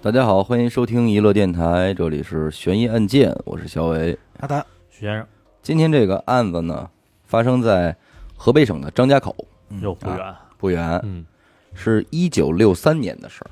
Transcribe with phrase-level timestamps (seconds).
[0.00, 4.16] 大家好，欢迎收听娱乐电台，这里是悬疑案件，我是小伟。
[4.38, 5.26] 阿达，许先生。
[5.60, 6.88] 今天这个案子呢，
[7.24, 7.96] 发生在
[8.36, 9.34] 河北省的张家口，
[9.82, 11.26] 又不远，不远，嗯，
[11.74, 13.50] 是一九六三年的事儿。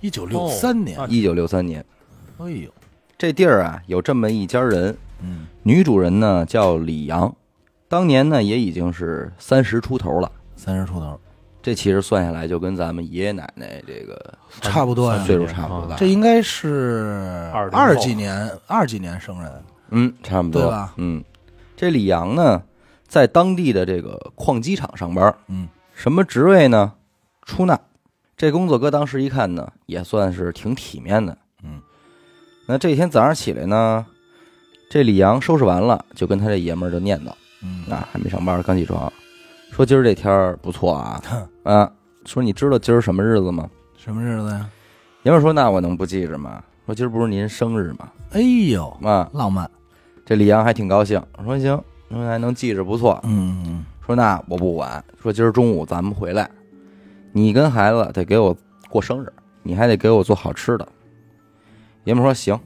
[0.00, 1.84] 一九六三年，哦一九六三年，
[2.38, 2.68] 哎呦，
[3.16, 7.32] 这地儿啊，有这么一家人，嗯，女主人呢叫李阳，
[7.86, 10.32] 当年呢也已经是三十出头了。
[10.56, 11.20] 三十出头，
[11.68, 14.32] 这其实算下来，就跟咱们爷爷奶奶这个
[14.62, 15.22] 差不多呀。
[15.24, 15.96] 岁数差不多大。
[15.96, 19.52] 这应该是二二几年，二几年生人，
[19.90, 21.22] 嗯，差不多对吧嗯，
[21.76, 22.62] 这李阳呢，
[23.06, 26.90] 在当地的这个矿机厂上班，嗯，什么职位呢？
[27.44, 27.78] 出纳。
[28.34, 31.36] 这工作哥当时一看呢，也算是挺体面的。
[31.62, 31.82] 嗯，
[32.66, 34.06] 那这天早上起来呢，
[34.88, 37.30] 这李阳收拾完了，就跟他这爷们儿就念叨
[37.62, 39.12] 嗯啊，还没上班，刚起床，
[39.70, 41.20] 说今儿这天儿不错啊，
[41.68, 41.92] 啊，
[42.24, 43.68] 说你知道今儿什么日子吗？
[43.94, 44.66] 什么日子呀？
[45.22, 46.64] 爷们说那我能不记着吗？
[46.86, 48.10] 说今儿不是您生日吗？
[48.30, 49.70] 哎呦，啊，浪漫，
[50.24, 51.78] 这李阳还挺高兴，说行，
[52.08, 53.20] 说还能记着不错。
[53.24, 56.50] 嗯嗯说那我不管，说今儿中午咱们回来，
[57.32, 58.56] 你跟孩子得给我
[58.88, 59.30] 过生日，
[59.62, 60.88] 你还得给我做好吃的。
[62.04, 62.58] 爷们说行，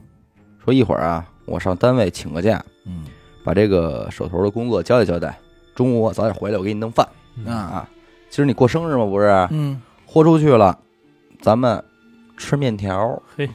[0.63, 3.03] 说一会儿啊，我上单位请个假，嗯
[3.43, 5.37] 把这个手头的工作交代交代，
[5.75, 7.05] 中午我早点回来，我给你弄饭
[7.45, 7.85] 啊。
[8.33, 9.05] 今儿你过生日吗？
[9.05, 10.75] 不是，嗯，豁出去了，
[11.39, 11.83] 咱们
[12.35, 13.47] 吃面条，嘿，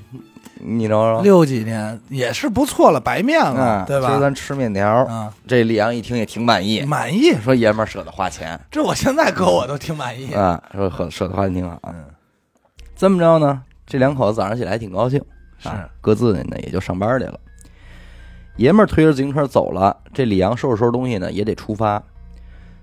[0.61, 1.21] 你知道吗？
[1.21, 4.07] 六几年也是不错了，白面了啊，，对吧？
[4.07, 5.05] 今儿咱吃面条。
[5.11, 10.33] 嗯，这李阳一听也挺满意，满意，说爷们儿舍得花钱这我现在搁我都挺满意。
[10.33, 11.77] 啊，说舍舍得花钱挺好。
[11.83, 12.05] 嗯，
[12.95, 15.21] 这么着呢，这两口子早上起来还挺高兴，
[15.59, 17.41] 是啊，各自呢也就上班去了。
[18.55, 22.01] 爷们儿推着自行车走了，这李阳收拾收拾东西呢，也得出发。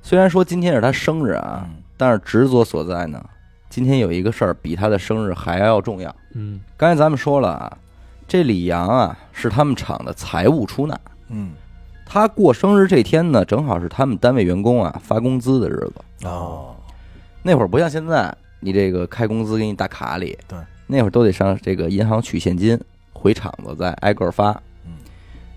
[0.02, 3.24] 虽然说今天是他生日啊，嗯但是执着所在呢，
[3.70, 6.14] 今天有一个事儿比他的生日还要重要。
[6.34, 7.78] 嗯，刚才咱们说了啊，
[8.28, 11.52] 这李阳啊是他们厂的财务出纳，嗯，
[12.06, 16.28] 他过生日这天呢，正好是他们单位员工啊发工资的日子。
[16.28, 16.76] 哦，
[17.42, 22.80] 那会儿不像现在，你这个开工资给你打卡里，对，那会儿都得上这个银行取现金，
[23.14, 24.52] 回厂子再挨个发。
[24.86, 24.94] 嗯，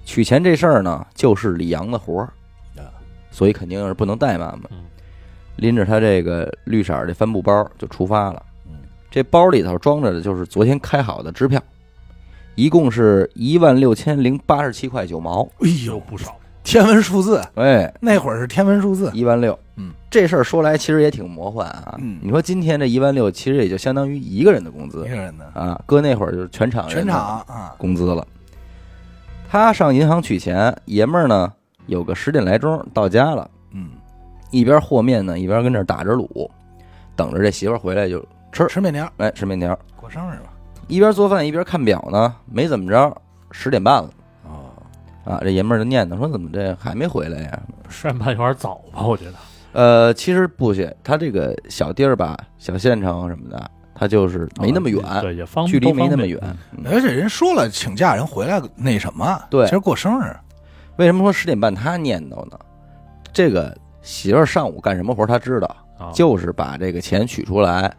[0.05, 2.33] 取钱这事儿呢，就是李阳的活儿。
[2.77, 2.87] 啊，
[3.31, 4.65] 所以肯定是不能怠慢嘛。
[4.71, 4.85] 嗯。
[5.59, 8.43] 拎着他这个绿色的帆布包就出发了。
[8.67, 8.73] 嗯，
[9.11, 11.63] 这包里头装着的就是昨天开好的支票，
[12.55, 15.43] 一共是一万六千零八十七块九毛。
[15.61, 19.11] 哎有呦，不少，天文数字，哎，那会儿是天文数字。
[19.13, 19.57] 一万六。
[19.77, 21.97] 嗯，这事儿说来其实也挺魔幻啊。
[21.99, 28.27] 嗯你说今天这一万六，其实也就相当于一个人的工资一个人的啊，搁那会儿就是全场全的场啊，工资了。
[29.51, 31.53] 他上银行取钱，爷们儿呢
[31.87, 33.58] 有个十点来钟到家了，嗯，
[34.51, 36.49] 一边和面呢，一边跟这儿打着卤，
[37.15, 39.79] 等着这媳妇儿回来就吃，吃面条，哎，吃面条。
[39.97, 40.53] 过生日吧。
[40.87, 43.15] 一边做饭一边看表呢，没怎么着，
[43.51, 44.11] 十点半了
[44.47, 44.73] 哦，
[45.25, 45.39] 啊！
[45.43, 49.03] 这爷们儿就念叨说：“怎么这还没回来呀十点半有点早吧？
[49.03, 49.35] 我觉得，？”
[49.73, 56.41] 呃，其实不去，他这个小地儿吧，小县城什么的，他就是没那么远，对，也方距离没那么远。
[56.73, 60.35] 嗯而且人说了，请假人回来那什么，对其实过生日，
[60.97, 62.59] 为什么说十点半他念叨呢？
[63.31, 67.93] 这个媳妇儿上午干什么活儿他知道，啊，就是把这个钱取出来，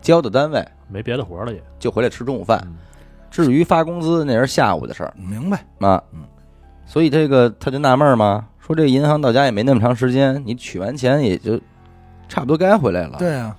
[0.00, 1.62] 交到单位，没别的活了也。
[1.78, 2.60] 就回来吃中午饭。
[2.66, 2.76] 嗯
[3.30, 5.56] 至于发工资，那是下午的事儿明白？
[5.80, 6.20] 啊嗯。
[6.86, 11.60] 所以这个他就纳闷儿嘛，说这银行到家也没那么长时间，你取完钱也就
[12.28, 13.56] 差不多该回来了。，对啊，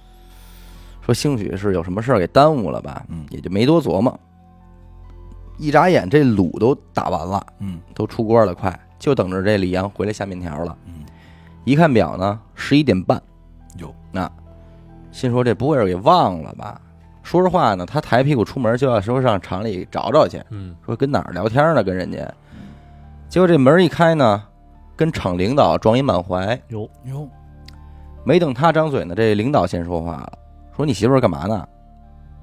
[1.01, 4.17] 说兴许是有什么事儿给耽误了吧，嗯也就没多琢磨。
[5.57, 10.77] 一眨眼，这卤都打完了，嗯都出锅了，快就等着这李阳回来下面条了。
[10.85, 10.94] 嗯，
[11.65, 13.21] 一看表呢，十一点半，
[13.77, 14.31] 有，那
[15.11, 16.79] 心说这不会是给忘了吧？
[17.23, 22.19] 说实话呢，他抬屁股出门就要说上厂里找找去，嗯，说跟哪儿聊天呢，跟人家。
[23.27, 24.43] 结果这门一开呢，
[24.95, 27.27] 跟厂领导撞一满怀，有有，
[28.23, 30.33] 没等他张嘴呢，这领导先说话了，
[30.77, 31.67] 说你媳妇儿干嘛呢？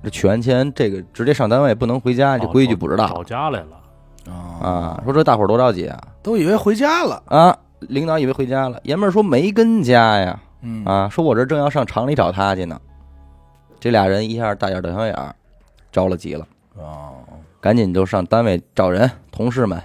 [0.03, 4.34] 这取完钱，这个直接上单位不能回家，这哦规矩不知道找家来了。
[4.34, 5.01] 啊。
[5.04, 7.57] 说这大伙儿多着急啊都以为回家了，啊！
[7.89, 12.81] 领导以为回家了，爷们儿说没跟家呀，嗯，啊，说我这正要上厂里找他去呢。
[13.81, 15.34] 这俩人一下大眼瞪小眼儿，
[15.91, 16.47] 着了急了，
[16.77, 17.15] 哦，
[17.61, 19.81] 赶紧就上单位找人，同事们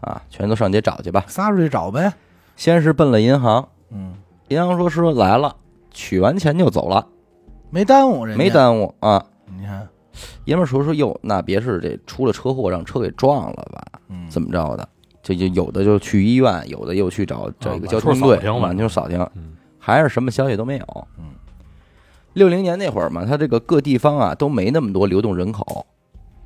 [0.00, 1.24] 啊，全都上街找去吧。
[1.28, 2.12] 撒出去找呗，
[2.56, 4.14] 先是奔了银行，嗯，
[4.48, 5.54] 银行说说来了，
[5.90, 7.06] 取完钱就走了，
[7.70, 9.22] 没耽误人家，没耽误啊。
[9.44, 9.86] 你看，
[10.46, 14.00] 爷们儿说说哟，那别是这出了车祸让车给撞了吧？
[14.08, 14.88] 嗯，怎么着的？
[15.22, 21.06] 这就有的就去医院，有的又去找找一个啊交通队满处扫听，满处扫听，嗯还是什么消息都没有。
[21.18, 21.24] 嗯，
[22.34, 25.86] 六零年那会儿嘛，他这个各地方啊都没那么多流动人口，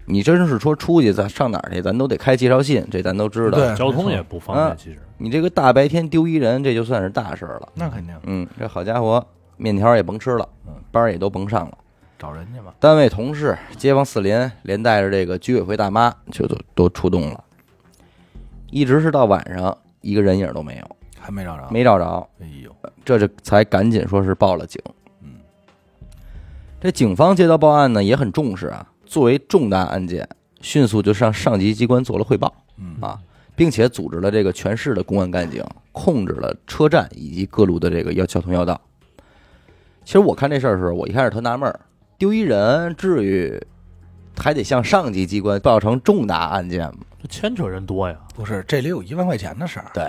[0.07, 3.59] 你真是说出去咱上哪儿去，咱都得开介绍信，这咱都知道。
[3.59, 7.69] 对交通也不方啊便，其实你这个大白天丢一人，这就算是大事儿了。
[7.75, 9.27] 那肯定嗯，这好家伙，
[9.57, 11.79] 面条也甭吃了嗯，班儿也都甭上了。
[12.19, 12.75] 找人去吧。
[12.81, 17.45] 单位同事、街坊四邻，连带着这个居委会大妈，就都都出动了。
[18.71, 22.75] 一直是到晚上，一个人影都没有，还没找着，没找着，哎呦，
[23.05, 24.81] 这就才赶紧说是报了警。
[25.23, 25.35] 嗯，
[26.81, 30.29] 这警方接到报案呢，也很重视啊，作为重大案件，
[30.61, 33.19] 迅速就向上级机关做了汇报嗯啊，
[33.55, 38.81] 并且组织了这个全市的公安干警，控制了车站以及各路的这个要交通要道。
[40.05, 41.81] 其实我看这事儿的时候，我一开始特纳闷儿，
[42.19, 43.61] 丢一人至于
[44.37, 46.99] 还得向上级机关报成重大案件吗？
[47.27, 48.17] 这牵扯人多呀。
[48.35, 50.05] 不是，这里有一万块钱的事儿，对，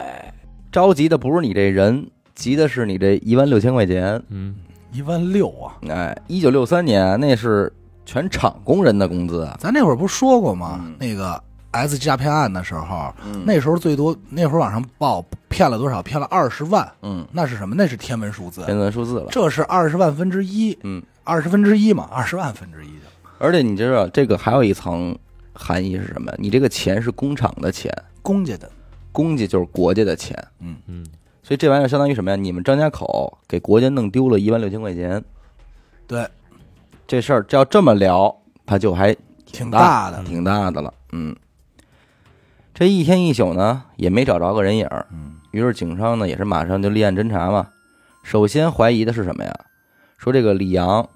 [0.72, 2.06] 着急的不是你这人，
[2.36, 4.22] 急的是你这一万六千块钱。
[4.30, 4.56] 嗯，
[4.92, 5.75] 一万六啊！
[5.90, 7.72] 哎，一九六三年那是
[8.06, 9.58] 全厂工人的工资啊。
[9.60, 10.80] 咱那会儿不是说过吗？
[10.84, 11.42] 嗯那个
[11.72, 16.02] S 诈骗案的时候，嗯那时候最多那会儿往上报骗了多少？
[16.02, 17.75] 骗了二十万，嗯，那是什么？
[17.75, 19.28] 那是天文数字，天文数字了。
[19.31, 23.06] 这是二十万分之一，嗯，二十分之一嘛，二十万分之一的。
[23.40, 25.16] 而且你知道这个还有一层
[25.57, 26.31] 含义是什么？
[26.38, 28.71] 你这个钱是工厂的钱，公家的，
[29.12, 31.06] 公家就是国家的钱，嗯，嗯，
[31.42, 32.36] 所以这玩意儿相当于什么呀？
[32.36, 35.24] 你们张家口给国家弄丢了一万六千块钱，
[36.06, 36.27] 对，
[37.07, 38.33] 这事儿要这么聊，
[38.65, 39.15] 它就还
[39.45, 40.94] 挺大大的，挺大的了。
[41.12, 41.36] 嗯，
[42.74, 45.07] 这一天一宿呢，也没找着个人影儿。
[45.12, 47.68] 嗯于是警方呢也是马上就立案侦查嘛。
[48.21, 49.60] 首先怀疑的是什么呀？
[50.18, 51.07] 说这个李阳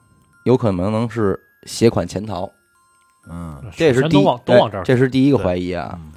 [0.45, 2.49] 有可能能是携款潜逃，
[3.29, 5.91] 嗯这是第一都往都往这哎儿这是第一个怀疑啊。
[5.95, 6.11] 嗯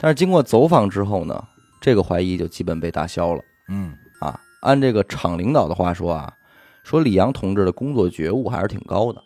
[0.00, 1.42] 但是经过走访之后呢，
[1.80, 4.38] 这个怀疑就基本被打消了嗯啊。
[4.60, 6.32] 按这个厂领导的话说啊，
[6.84, 9.20] 说李阳同志的工作觉悟还是挺高的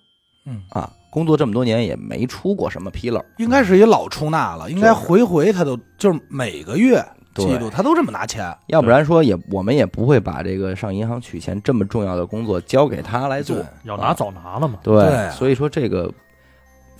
[0.46, 3.22] 嗯，啊，工作这么多年也没出过什么纰漏。
[3.36, 7.04] 应该是一老出纳了，应该回回他都就是每个月
[7.34, 13.62] 对记录他都这么拿钱要不然说也我们也不会把这个上银行取钱这么重要的工作交给他来做。
[13.84, 14.78] 要拿早拿了嘛。
[14.82, 16.10] 对，所以说这个，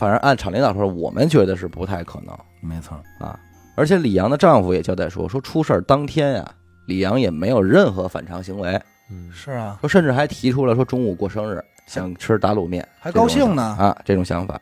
[0.02, 2.37] 反正按厂领导说，我们觉得是不太可能。
[2.60, 3.38] 没错，啊
[3.76, 6.54] 而且李阳的丈夫也交代说，说出事儿当天呀、
[6.87, 8.82] 李阳也没有任何反常行为，
[9.12, 14.60] 嗯，是啊，说甚至还提出了说中午过生日想吃打卤面，还高兴呢啊，这种想法。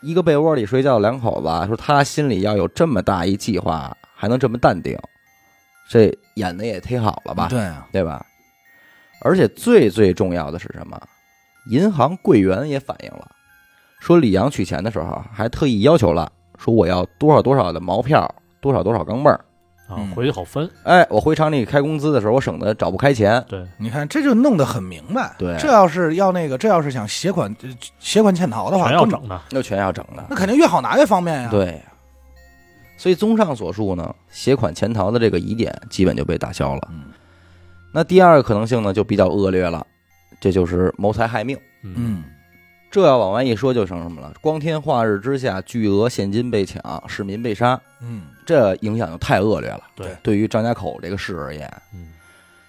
[0.00, 4.98] 一个被窝里睡觉的两口子啊，说他心里要有这么大一计划，还能这么淡定，
[5.88, 7.46] 这演的也忒好了吧？
[7.48, 8.26] 对啊，对吧？
[9.20, 11.00] 而且最最重要的是什么？
[11.70, 13.30] 银行柜员也反映了，
[14.02, 16.28] 说李阳取钱的时候还特意要求了，
[16.58, 18.28] 说我要多少多少的毛票，
[18.60, 19.36] 多少多少钢镚儿。
[19.88, 20.68] 啊嗯，回去好分。
[20.82, 23.44] 哎，我回厂里开工资的时候，我省得找不开钱。
[23.48, 25.36] 对，你看这就弄得很明白。
[25.38, 27.70] 对这要是要那个，这要是想携款呃
[28.00, 29.40] 携款潜逃的话，全要整的。
[29.52, 30.24] 那全要整的。
[30.28, 31.92] 那肯定越好拿越方便呀。，对呀。
[32.96, 36.88] 所以综上所述呢，携款潜逃的这个疑点基本就被打消了。
[36.90, 37.04] 嗯
[37.94, 39.86] 那第二个可能性呢，就比较恶劣了，
[40.40, 41.56] 这就是谋财害命。
[41.82, 42.24] 嗯，嗯，
[42.92, 44.32] 这要往外一说，就成什么了？
[44.42, 49.82] 光天化日之下，巨额现金被抢，市民被杀，嗯这影响就太恶劣了。
[49.96, 52.12] 对，对于张家口这个市而言，嗯，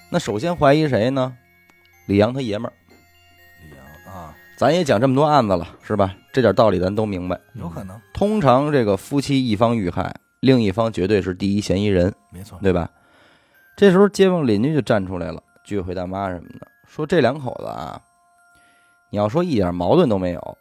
[0.09, 1.35] 那首先怀疑谁呢？
[2.05, 2.73] 李阳他爷们儿。
[3.61, 6.15] 李阳啊，咱也讲这么多案子了，是吧？
[6.31, 7.37] 这点道理咱都明白。
[7.55, 12.57] 有可能，通常这个夫妻一方遇害，另一方绝对是第一嫌疑人，没错。
[12.61, 12.89] 对吧？
[13.75, 17.99] 这时候街坊邻居就站出来了，居委会大妈什么的，说这两口子啊，
[19.13, 20.57] 你要说一点矛盾都没有，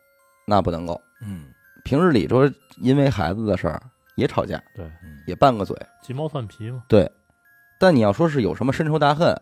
[0.47, 1.01] 那不能够。
[1.23, 1.47] 嗯
[1.85, 3.83] 平日里说因为孩子的事儿
[4.15, 6.83] 也吵架，对，嗯，也拌个嘴，鸡毛蒜皮嘛。
[6.87, 7.11] 对
[7.81, 9.35] 但你要说是有什么深仇大恨，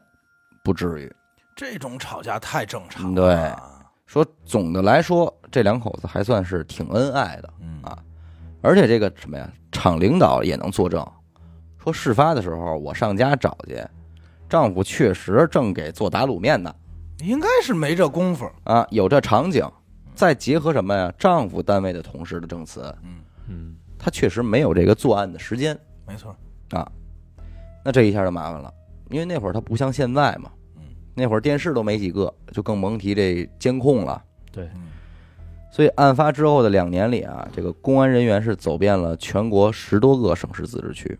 [0.62, 1.12] 不至于。
[1.56, 3.16] 这种吵架太正常了。
[3.16, 3.52] 对
[4.06, 7.98] 说总的来说，这两口子还算是挺恩爱的，嗯啊
[8.62, 11.04] 而且这个什么呀，厂领导也能作证，
[11.82, 13.84] 说事发的时候我上家找去，
[14.48, 16.72] 丈夫确实正给做打卤面呢，
[17.22, 18.50] 应该是没这功夫。
[18.64, 19.64] 啊，有这场景，
[20.14, 26.34] 再结合什么呀，丈夫单位的同事的证词，嗯，嗯，他确实没有这个作案的时间，没错。
[26.70, 26.90] 啊。
[27.84, 28.72] 那这一下就麻烦了，
[29.08, 30.82] 因为那会儿他不像现在嘛，嗯。
[31.14, 34.22] 那会儿电视都没几个，就更甭提这监控了。
[34.52, 34.88] 对，嗯。
[35.72, 41.18] 所以案发之后的两年里啊，这个公安人员是走遍了全国十多个省市自治区，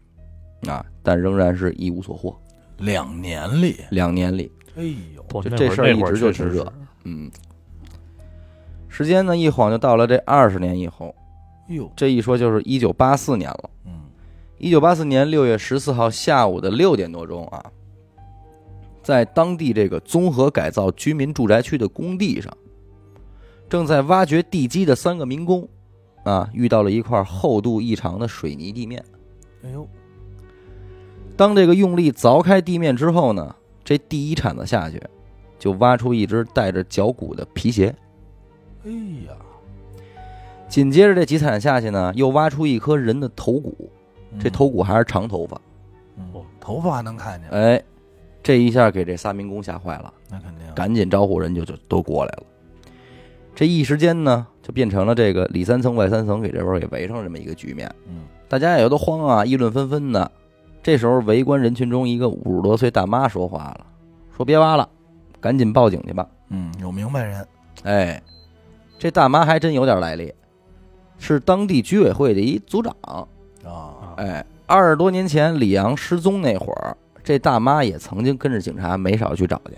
[0.69, 2.37] 啊，但仍然是一无所获。
[2.79, 4.83] 两年里，两年里，哎
[5.15, 6.73] 呦，这事儿一直就挺热
[7.05, 7.31] 嗯，
[8.89, 11.15] 时间呢一晃就到了这二十年以后，
[11.69, 13.71] 哎呦，这一说就是一九八四年了。
[13.87, 13.93] 嗯
[14.59, 17.65] 一九八四年六月十四号下午的六点多钟啊，
[19.03, 22.55] 在当地这个综合改造居民住宅区的工地上，
[23.71, 25.67] 正在挖掘地基的三个民工，
[26.25, 29.03] 啊，遇到了一块厚度异常的水泥地面。
[29.65, 29.89] 哎呦，
[31.39, 33.57] 当这个用力凿开地面之后呢，
[33.91, 35.03] 这第一铲子下去，
[35.59, 37.93] 就挖出一只带着脚骨的皮鞋。
[38.85, 38.91] 哎
[39.27, 39.35] 呀，
[40.69, 43.91] 紧接着这几铲下去呢，又挖出一颗人的头骨，
[44.39, 45.61] 这头骨还是长头发。
[46.17, 46.25] 嗯，
[46.61, 47.51] 头发还能看见？
[47.51, 47.83] 哎，
[48.45, 50.73] 这一下给这仨民工吓坏了，那肯定。
[50.73, 52.45] 赶紧招呼人就就都过来了。
[53.57, 57.93] 这一时间呢，就变成了这个里三层外三层给这边给围上这么一个局面。
[58.07, 60.31] 嗯，大家也都慌啊，议论纷纷的。
[60.83, 63.87] 这时候，围观人群中一个五十多岁大妈说话了，
[64.37, 64.89] 说：“别挖了，
[65.41, 67.47] 赶紧报警去吧。”嗯，有明白人。
[67.85, 68.23] 哎，
[68.99, 70.33] 这大妈还真有点来历，
[71.19, 72.95] 是当地居委会的一组长。
[73.65, 79.77] 啊，哎，二十多年前李阳失踪那会儿，这大妈也曾经跟着警察没少去找去。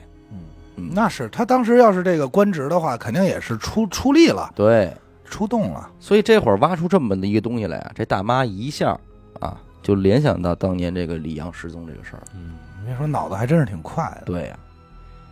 [0.76, 4.92] 嗯那是他当时要是这个官职的话，肯定也是出出力了，对，
[5.24, 5.90] 出动了。
[6.00, 8.98] 所以这会儿挖出这么的一个东西来啊，这大妈一下
[9.38, 12.22] 啊就联想到当年这个李阳失踪这个事儿。
[12.34, 14.22] 嗯，你别说，脑子还真是挺快的。
[14.24, 14.58] 对呀、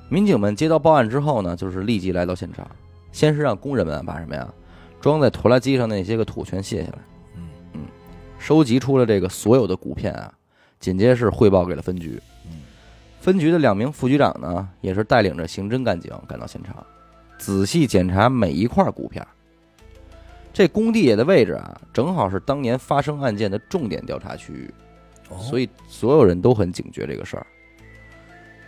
[0.09, 2.67] 民警们接到报案之后呢，就是立即来到现场，
[3.13, 4.47] 先是让工人们把什么呀，
[5.01, 6.99] 装在拖拉机上那些个土全卸下来，
[7.37, 7.81] 嗯嗯
[8.39, 10.33] 收集出了这个所有的骨片啊，
[10.79, 12.21] 紧接着是汇报给了分局。
[12.47, 12.61] 嗯
[13.21, 16.75] 分局的两名副局长呢，也是带领着刑侦干警赶到现场，
[17.39, 19.25] 仔细检查每一块骨片。
[20.53, 24.75] 这工地的位置啊，正好是当年发生案件的重点调查区域，
[25.29, 27.47] 哦所以所有人都很警觉这个事儿。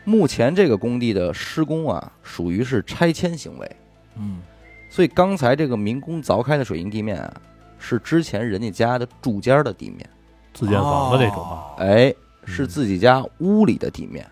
[0.04, 3.76] 目前这个工地的施工啊，属于是拆迁行为，
[4.16, 4.40] 嗯
[4.88, 7.34] 所以刚才这个民工凿开的水泥地面啊，
[7.78, 10.08] 是之前人家家的住间的地面，
[10.52, 14.28] 自建房的那种啊，哦哎，是自己家屋里的地面。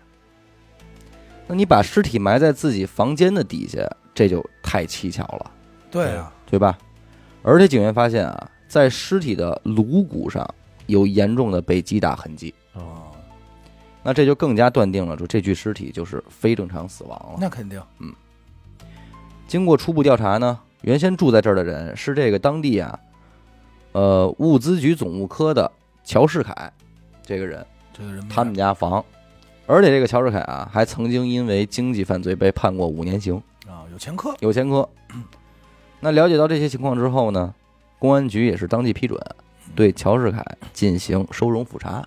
[1.47, 3.79] 那你把尸体埋在自己房间的底下，
[4.13, 5.51] 这就太蹊跷了，
[5.89, 6.77] 对啊，对吧？
[7.43, 10.47] 而且警员发现啊，在尸体的颅骨上
[10.85, 13.11] 有严重的被击打痕迹，哦，
[14.03, 17.37] 那这就更加断定了，说这具尸体就是非正常死亡了。
[17.39, 17.81] 那肯定。
[17.99, 18.13] 嗯
[19.47, 22.97] 经过初步调查呢，原先住在这儿的人是这个当地啊，
[23.91, 25.69] 呃，物资局总务科的
[26.05, 26.71] 乔世凯
[27.21, 29.03] 这个人，这个人他们家房，
[29.67, 33.35] 而且这个乔世凯啊，还曾经因为经济犯罪被判过五年刑，
[33.67, 34.33] 啊有前科。
[34.39, 34.87] 有前科。
[36.01, 37.53] 那了解到这些情况之后呢，
[37.97, 39.17] 公安局也是当即批准
[39.75, 40.43] 对乔世凯
[40.73, 42.03] 进行收容复查。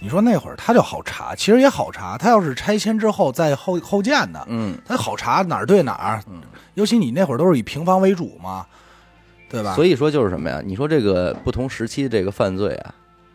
[0.00, 2.16] 你说那会儿他就好查，其实也好查。
[2.16, 6.22] 他要是拆迁之后再后后建的，嗯，他好查哪儿对哪儿。
[6.28, 6.40] 嗯
[6.74, 8.64] 尤其你那会儿都是以平房为主嘛，
[9.50, 9.74] 对吧？
[9.74, 10.62] 所以说就是什么呀？
[10.64, 12.94] 你说这个不同时期的这个犯罪啊，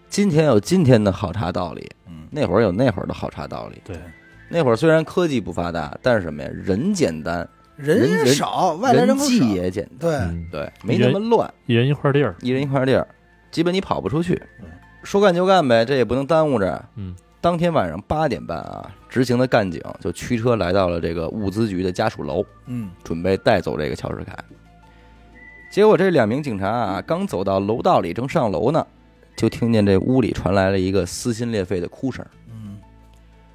[0.10, 3.82] 今天有今天的好查道理，嗯，那会儿有那会儿的好查道理。
[3.84, 4.00] 对，
[4.48, 6.50] 那会儿虽然科技不发达，但是什么呀？
[6.54, 9.56] 人简单，人也少，外来人际人口少。
[9.56, 13.08] 也简单，对，嗯，对，没那么乱，一人一块地儿，一人一块地儿，
[13.52, 14.68] 基本你跑不出去嗯。
[15.04, 16.86] 说干就干呗，这也不能耽误着。
[16.96, 24.34] 嗯，当天晚上八点半啊，执行的干警就驱车来到了这个物资局的家属楼，嗯，准备带走这个乔世凯。
[25.70, 28.86] 结果这两名警察啊，刚走到楼道里，正上楼呢，
[29.36, 32.26] 就听见这屋里传来了一个撕心裂肺的哭声。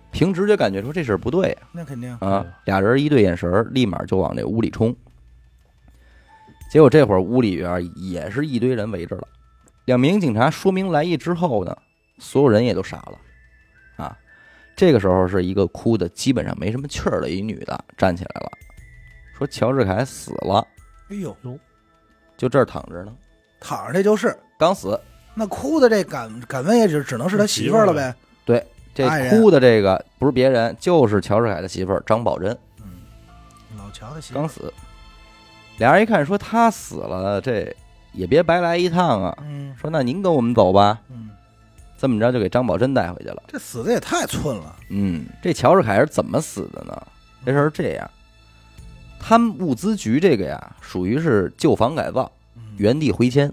[0.09, 2.12] 嗯，凭直觉感觉说这事儿不对呀、那肯定。
[2.21, 4.95] 啊，俩人一对眼神儿，立马就往这屋里冲。
[6.71, 9.27] 结果这会儿屋里边也是一堆人围着了。
[9.87, 11.77] 两名警察说明来意之后呢，
[12.19, 14.17] 所有人也都傻了，啊，
[14.77, 18.50] 这个时候是一个哭的基本上没什么气儿的一女的站起来了，
[19.37, 20.67] 说乔治凯死了，
[21.09, 21.35] 哎呦，
[22.37, 23.12] 就这儿躺着呢，
[23.61, 24.37] 躺着这就是。
[24.59, 25.00] 刚死。
[25.35, 28.15] 那哭的这敢敢问也只只能是他媳妇儿了呗。
[29.07, 32.50] 这哭的这个不是别人，就是乔世凯的媳妇儿张宝珍，
[32.83, 32.85] 嗯，
[33.76, 34.49] 老乔的媳妇儿刚。
[34.49, 34.73] 死。
[35.78, 37.73] 俩人一看说他死了，这
[38.12, 39.38] 也别白来一趟啊。
[39.43, 41.31] 嗯说那您跟我们走吧，嗯，
[41.97, 43.43] 这么着就给张宝珍带回去了。
[43.47, 44.75] 这死的也太寸了。
[44.90, 47.00] 嗯，这乔世凯是怎么死的呢？
[47.47, 48.11] 这事儿是这样，
[49.21, 53.52] 他们物资局这个呀，属于是旧房改造，嗯原地回迁。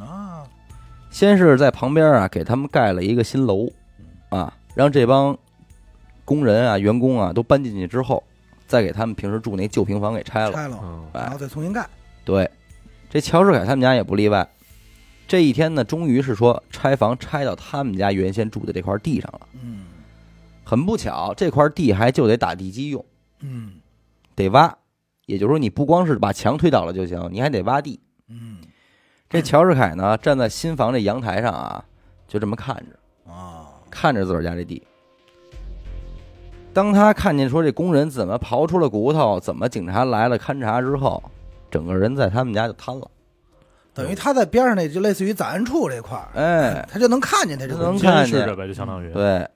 [0.00, 0.42] 啊，
[1.10, 3.68] 先是在旁边啊给他们盖了一个新楼，
[4.30, 5.36] 啊，让这帮
[6.24, 8.22] 工人啊、员工啊都搬进去之后，
[8.66, 10.52] 再给他们平时住那旧平房给拆了。
[10.52, 10.78] 拆了，
[11.12, 11.88] 然后，再重新盖。
[12.24, 12.48] 对，
[13.08, 14.48] 这乔世凯他们家也不例外。
[15.26, 19.40] 这一天呢，终于是说拆房拆到他们家原先住的这块地上了。
[19.62, 19.86] 嗯
[20.64, 23.04] 很不巧，这块地还就得打地基用，
[23.40, 23.74] 嗯
[24.36, 24.76] 得挖。
[25.26, 27.98] 也就是说，你不光是把墙推倒了就行，你还得挖地。
[28.28, 28.58] 嗯
[29.28, 31.84] 这乔世凯呢，站在新房这阳台上啊，
[32.28, 33.59] 就这么看着，啊，
[33.90, 34.82] 看着自个儿家这地。
[36.72, 41.22] 当他看见说这工人怎么刨出了骨头，怎么警察来了勘察之后，
[41.70, 43.10] 整个人在他们家就瘫了。
[43.92, 49.12] 等于他在边上那就类似于暂安处这块儿，哎，他就能看见他就能看见监视着呗，就相当于。
[49.12, 49.46] 对，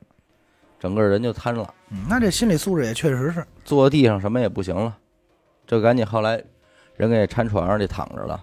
[0.81, 4.99] 整个人就瘫了，嗯，那这心理素质也确实是，坐地上什么也不行了，
[5.69, 6.43] 这赶紧后来
[6.97, 8.43] 人给搀床上去躺着了，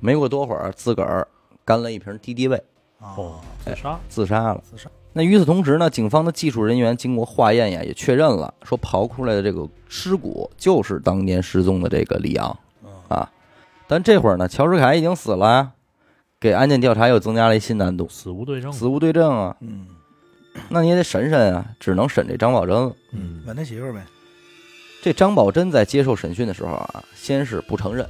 [0.00, 1.26] 没过多会儿自个儿
[1.64, 2.56] 干了一瓶敌敌畏，
[2.98, 3.98] 啊哦，自杀。
[4.08, 4.60] 自杀了。
[4.68, 4.90] 自杀。
[5.16, 13.30] 那与此同时呢，警方的技术人员经过化验呀，也确认了，说刨出来的这个尸骨就是当年失踪的这个李阳嗯啊。
[13.86, 15.70] 但这会儿呢，乔世凯已经死了呀，
[16.40, 18.72] 给案件调查又增加了一新难度，死无对证。
[18.72, 19.86] 死无对证啊，嗯，
[20.68, 22.92] 那你也得审审啊，只能审这张宝珍了。
[23.12, 24.02] 嗯，问他媳妇儿呗，
[25.00, 28.04] 这张宝珍在接受审讯的时候啊，先是不承认，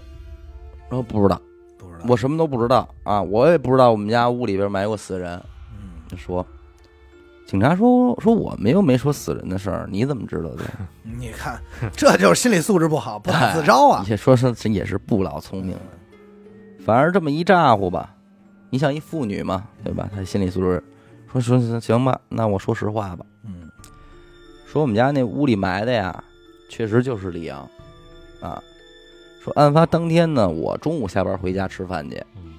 [0.89, 1.39] 说不知道，
[1.77, 5.39] 不知道，我什么都不知道啊，我也不知道我们家屋里边埋过死人。
[5.73, 6.47] 嗯，就说，
[7.47, 10.65] 警察说说我们又没说死人的事儿，你怎么知道的？
[11.03, 11.61] 你看，
[11.95, 15.73] 这就是心理素质不好，不打自招啊，也说是这也是不老聪明。
[15.73, 18.15] 的，反而这么一咋呼吧，
[18.71, 20.09] 你想一妇女嘛，对吧？
[20.15, 20.83] 她心理素质，
[21.31, 23.71] 说说行吧，那我说实话吧，嗯。
[24.67, 26.25] 说我们家那屋里埋的呀，
[26.69, 27.61] 确实就是李阳，
[28.41, 28.61] 啊，
[29.41, 32.55] 说案发当天呢，我中午下班回家吃饭去，嗯，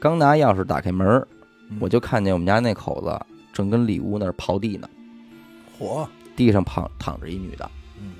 [0.00, 1.26] 刚拿钥匙打开门
[1.78, 3.20] 我就看见我们家那口子
[3.60, 4.88] 正跟里屋那儿刨地呢，
[5.78, 8.14] 嚯，地上躺躺着一女的，嗯。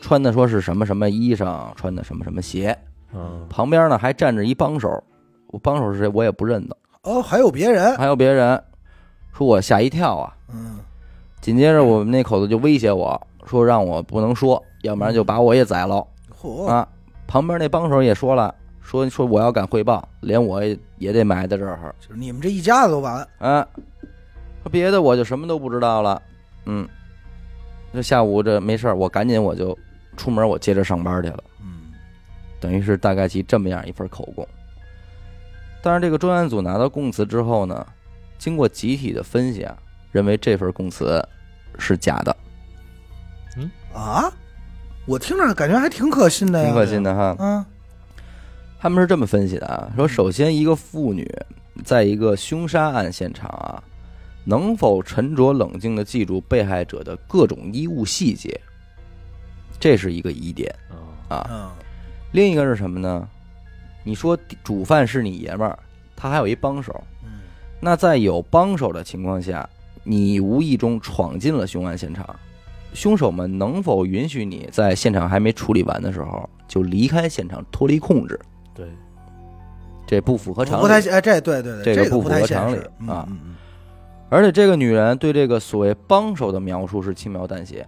[0.00, 2.76] 穿的说是什么什么衣裳，穿的什么什么鞋，
[3.14, 5.00] 嗯，旁边呢还站着一帮手，
[5.46, 8.60] 我帮手是谁我也不认得，哦，还有别人，还有别人，
[9.32, 10.36] 说我吓一跳啊。
[10.52, 10.80] 嗯。
[11.40, 16.04] 紧接着我们那口子就威胁我说让我不能说，要不然就把我也宰了。
[16.36, 16.88] 嚯，啊。
[17.26, 21.94] 旁边那帮手也说了，说说我要敢汇报，连我也也得埋在这儿。
[22.00, 23.66] 就是你们这一家子都完，啊。
[24.64, 26.20] 说别的我就什么都不知道了，
[26.64, 26.88] 嗯。
[27.92, 29.78] 这下午这没事儿我赶紧我就
[30.16, 31.44] 出门，我接着上班去了。
[31.60, 31.92] 嗯
[32.58, 34.44] 等于是大概其这么样一份口供。
[35.80, 37.86] 但是这个专案组拿到供词之后呢，
[38.36, 39.76] 经过集体的分析啊，
[40.10, 41.22] 认为这份供词
[41.78, 42.36] 是假的，
[43.58, 44.32] 嗯啊，
[45.06, 47.36] 我听着感觉还挺可信的呀，挺可信的哈。
[47.38, 47.64] 嗯
[48.80, 51.30] 他们是这么分析的啊，说首先一个妇女
[51.84, 53.82] 在一个凶杀案现场啊，
[54.44, 58.60] 能否沉着冷静地记住被害者的各种衣物细节，
[59.80, 60.96] 这是一个疑点嗯
[61.28, 61.48] 啊。
[61.50, 61.70] 嗯。
[62.32, 63.28] 另一个是什么呢？
[64.02, 65.78] 你说主犯是你爷们儿，
[66.14, 67.40] 他还有一帮手，嗯。
[67.80, 69.68] 那在有帮手的情况下，
[70.02, 72.38] 你无意中闯进了凶案现场，
[72.92, 78.38] 凶手们能否允许你在现场还没处理完的时候就离开现场脱离控制？
[78.74, 78.86] 对，
[80.06, 80.82] 这不符合常理。
[80.82, 82.76] 不太哎，这对对对，这个不符合常理
[83.06, 83.26] 啊。
[83.28, 83.54] 嗯嗯
[84.34, 87.86] 而且这个女人对这个所谓帮手的描述是轻描淡写。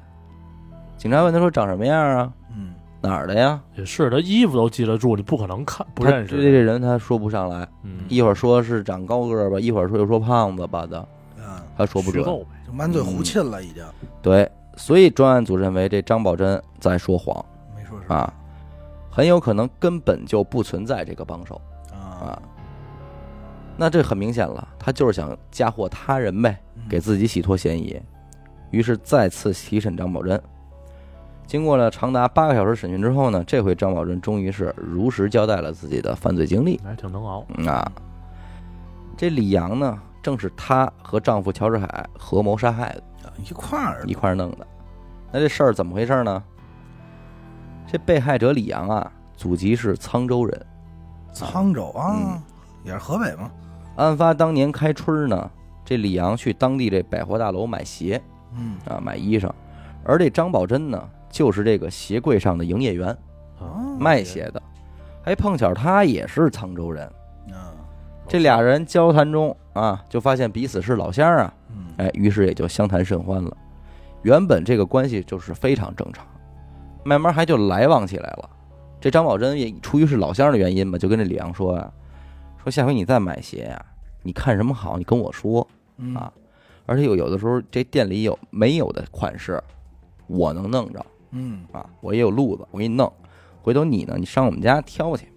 [0.97, 2.33] 警察问她说长什么样啊？
[2.57, 2.73] 嗯。
[3.01, 3.61] 哪儿的呀？
[3.75, 11.45] 也是，她衣服都记得住，你不可能看不她认识对这人她说不上来，嗯，一会儿说是长高个儿吧，一会儿说又说胖子吧的，嗯，
[11.77, 12.25] 她说不准。
[12.25, 13.85] 就满嘴胡沁了，已经。
[14.23, 17.45] 对，所以专案组认为这张宝珍在说谎。
[17.77, 18.35] 没说实话啊，
[19.11, 21.61] 很有可能根本就不存在这个帮手。
[21.93, 22.43] 啊，啊。
[23.77, 28.01] 那这很明显了，他就是想嫁祸他人呗，嗯给自己洗脱嫌疑。
[28.71, 30.41] 于是再次提审张宝珍。
[31.47, 36.81] 经过了长达八个小时审讯之后呢，这回张宝珍终于是如实交代了自己的犯罪经历。
[36.83, 37.47] 还挺能熬。
[37.57, 37.93] 嗯啊，
[39.17, 43.33] 这李阳呢，正是她和丈夫乔治海合谋杀害的。
[43.45, 44.67] 一块儿一块儿弄的。
[45.31, 46.43] 那这事儿怎么回事呢？
[47.87, 50.67] 这被害者李阳啊，祖籍是沧州人。
[51.33, 52.43] 沧州啊嗯，
[52.83, 53.51] 也是河北嘛，
[53.97, 55.51] 案发当年开春呢，
[55.85, 58.21] 这李阳去当地这百货大楼买鞋
[58.57, 59.51] 嗯啊，买衣裳，
[60.05, 63.09] 而这张宝珍呢，就是这个鞋柜上的营业员，
[63.59, 64.63] 啊，卖鞋的。
[65.23, 67.05] 还碰巧他也是沧州人，
[67.51, 67.75] 啊
[68.29, 73.57] 这俩人交谈中啊，就发现彼此是老乡啊，嗯哎，于是也就相谈甚欢了。
[74.23, 76.25] 原本这个关系就是非常正常，
[77.05, 78.51] 慢慢还就来往起来了。
[79.01, 81.93] 这张宝珍也出于是老乡的原因嘛，就跟这李阳说呀、
[82.67, 83.81] 说下回你再买鞋呀、
[84.25, 85.65] 你看什么好，你跟我说
[85.99, 86.33] 嗯啊。
[86.85, 89.63] 而且有有的时候这店里有没有的款式，
[90.27, 93.13] 我能弄着嗯啊，我也有路子，我给你弄。
[93.63, 95.29] 回头你呢，你上我们家挑去，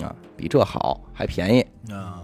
[0.00, 1.66] 啊，比这好还便宜。
[1.92, 2.22] 啊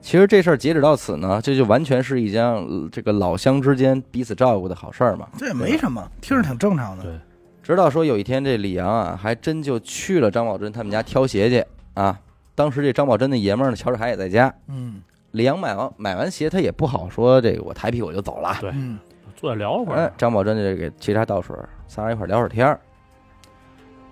[0.00, 5.28] 其实这事儿截止到此呢，这就完全是一件呃这个老乡之间彼此照顾的好事儿嘛。
[5.36, 7.02] 这也没什么，听着挺正常的。
[7.02, 7.18] 对
[7.60, 12.20] 直到说有一天，这李阳啊，还真就去了张宝珍他们家挑鞋去啊。
[12.62, 14.54] 当时这张宝珍的爷们儿呢，乔治海也在家。
[14.68, 18.56] 嗯李阳买完买完鞋，他也不好说这个我抬屁股就走了。
[18.60, 19.00] 对嗯
[19.34, 21.56] 坐下聊会儿哎，，张宝珍就给沏茶倒水，
[21.88, 22.78] 仨人一块儿聊会儿天儿。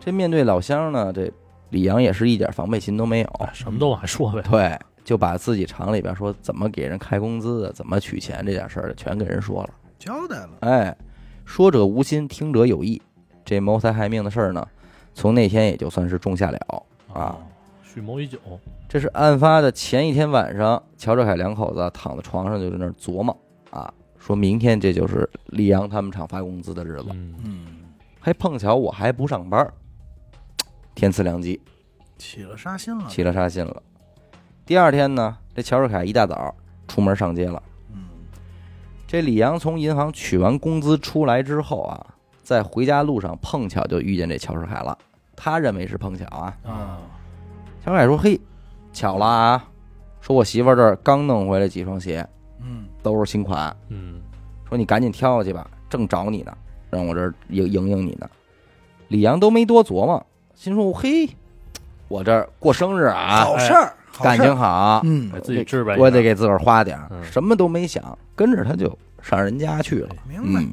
[0.00, 1.30] 这面对老乡呢，这
[1.68, 4.42] 李阳也是一点防备心都没有，哎什么都往说呗。
[4.50, 9.70] 对，就把自己厂里边说怎么给人开工资的，怎么取钱这点事儿全给人说了。
[9.96, 10.96] 交代了，哎，
[11.44, 13.00] 说者无心，听者有意。
[13.44, 14.66] 这谋财害命的事儿呢，
[15.14, 16.58] 从那天也就算是种下了
[17.12, 17.38] 啊。
[17.90, 18.38] 哦，蓄谋已久。
[18.88, 23.36] 这是案发的前一天晚上，乔治凯两口子躺在床上就在那儿琢磨
[23.70, 27.66] 啊，说明天这就是李阳他们厂发工资的日子，嗯，嗯，
[28.20, 29.72] 还碰巧我还不上班儿，
[30.94, 31.60] 天赐良机，
[32.16, 33.82] 起了杀心了，起了杀心了。
[34.64, 36.54] 第二天呢，这乔治凯一大早
[36.86, 37.60] 出门上街了。
[37.92, 38.08] 嗯，
[39.06, 42.06] 这李阳从银行取完工资出来之后啊，
[42.42, 44.96] 在回家路上碰巧就遇见这乔治凯了。
[45.34, 46.56] 他认为是碰巧啊。
[46.64, 46.98] 啊，
[47.84, 48.40] 乔治凯说：“嘿，
[48.92, 49.64] 巧了啊！
[50.20, 52.26] 说我媳妇儿这儿刚弄回来几双鞋，
[52.62, 53.74] 嗯，都是新款。
[53.88, 54.20] 嗯，
[54.68, 56.52] 说你赶紧挑去吧，正找你呢，
[56.90, 58.28] 让我这儿迎迎迎你呢。”
[59.08, 61.28] 李阳都没多琢磨，心说：“嘿，
[62.08, 65.98] 我这儿过生日啊，好事儿，感情好，嗯给，自己置办。
[65.98, 70.14] 我得给自个儿花点儿，嗯什么都没想，跟着他就上人家去了。
[70.28, 70.70] 明白，嗯，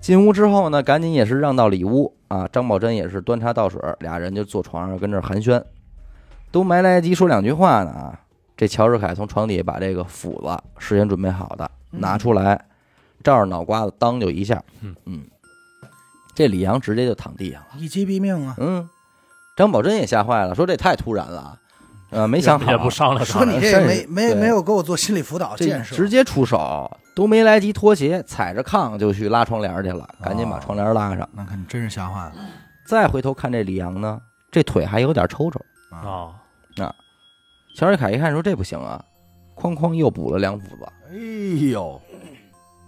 [0.00, 2.48] 进屋之后呢，赶紧也是让到里屋啊。
[2.48, 5.62] 张宝珍也是端茶倒水，俩人就坐床上跟这儿寒暄，
[6.50, 8.20] 都没来得及说两句话呢啊。
[8.56, 12.66] 这乔世凯从床底下把这个斧子事先准备好的嗯拿出来，
[13.22, 14.62] 照着脑瓜子当就一下，
[15.04, 15.24] 嗯
[16.34, 17.68] 这李阳直接就躺地上了。
[17.76, 18.54] 一击毙命啊！
[18.58, 18.88] 嗯，
[19.56, 21.58] 张宝珍也吓坏了，说这太突然了，
[22.10, 23.58] 呃，没想好，也不商量说商量。
[23.58, 31.28] 你这甚没没没有给我做心理辅导这建设，直接出手，都没来及脱鞋，踩着炕就去拉窗帘去了，赶紧把哦窗帘拉上。
[31.32, 32.32] 那看你真是吓坏了
[32.86, 34.20] 再回头看这李阳呢，
[34.52, 35.60] 这腿还有点抽抽。
[35.90, 36.30] 啊！
[36.80, 36.94] 啊，
[37.74, 39.04] 乔瑞凯一看说这不行啊，
[39.56, 41.16] 哐哐又补了两斧子，哎
[41.72, 42.00] 呦，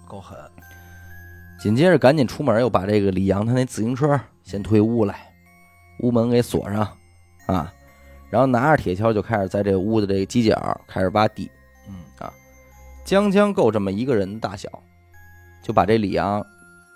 [0.07, 0.39] 够狠！
[1.59, 5.33] 紧接着赶紧出门又把这个李阳他那自行车先推屋来，
[6.05, 6.87] 屋门给锁上
[7.49, 7.73] 啊，
[8.31, 11.60] 然后拿着铁锹就开始在这屋的这个犄角开始挖地，嗯
[13.05, 14.69] 将将够这么一个人的大小，
[15.63, 16.45] 就把这李阳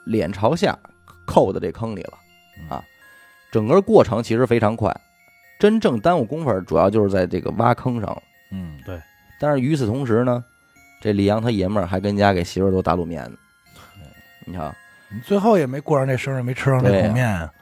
[0.04, 0.78] 脸朝下
[1.26, 2.18] 扣在这坑里了
[2.68, 2.84] 啊。
[3.50, 4.94] 整个过程其实非常快，
[5.58, 8.22] 真正耽误功夫儿主要就是在这个挖坑上。
[8.50, 9.00] 嗯，对
[9.40, 10.44] 但是与此同时呢，
[11.00, 13.36] 这李阳他爷们儿还跟家给媳妇儿做打卤面呢。
[14.46, 14.74] 你瞧，
[15.08, 17.52] 你最后也没过上这生日，没吃上这对呀口面啊！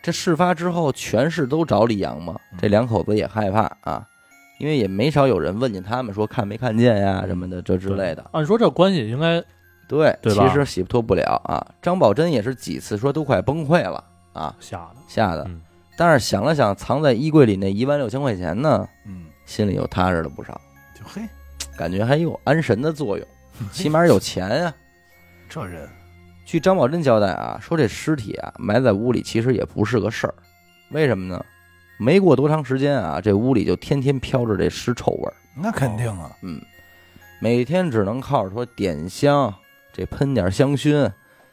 [0.00, 4.06] 这事发之后，全市都找李阳嘛，这两口子也害怕啊，
[4.58, 8.24] 因为也没少有人问见他们说看没看见呀什么的这之类的。
[8.32, 9.42] 按说这关系应该
[9.88, 11.64] 对，对其实洗脱不了啊。
[11.80, 14.96] 张宝珍也是几次说都快崩溃了啊，吓的。
[15.08, 15.44] 吓的。
[15.46, 15.62] 嗯
[16.00, 20.52] 但是想了想，藏在衣柜里那一万六千块钱呢，嗯，心里又踏实了不少，
[20.94, 21.22] 就嘿，
[21.76, 23.26] 感觉还有安神的作用，
[23.72, 24.72] 起码有钱呀、
[25.50, 25.88] 这人
[26.46, 30.34] 据张宝珍交代啊，说这尸体啊埋在屋里其实也不是个事儿，
[30.92, 31.44] 为什么呢？
[31.98, 36.60] 没过多长时间啊，这屋里就天天飘着这尸臭味儿，那肯定啊，嗯，
[37.40, 39.52] 每天只能靠着说点香，
[39.92, 41.10] 这喷点香薰，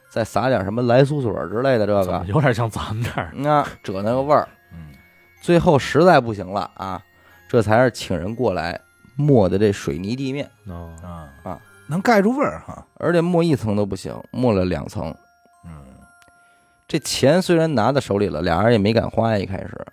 [0.08, 3.32] 再撒点什么来苏水之类的这怎么个，有点像咱们这儿？
[3.34, 4.94] 那遮那个味儿，嗯，
[5.42, 7.02] 最后实在不行了啊，
[7.48, 8.80] 这才是请人过来
[9.16, 11.28] 抹的这水泥地面，哦，啊。
[11.42, 15.14] 啊，能盖住味儿哈，而且抹一层都不行，抹了两层。
[15.64, 15.70] 嗯，
[16.88, 19.38] 这钱虽然拿在手里了，俩人也没敢花。
[19.38, 19.86] 一开始，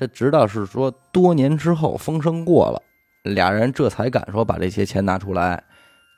[0.00, 2.82] 这直到是说多年之后风声过了，
[3.24, 5.62] 俩人这才敢说把这些钱拿出来，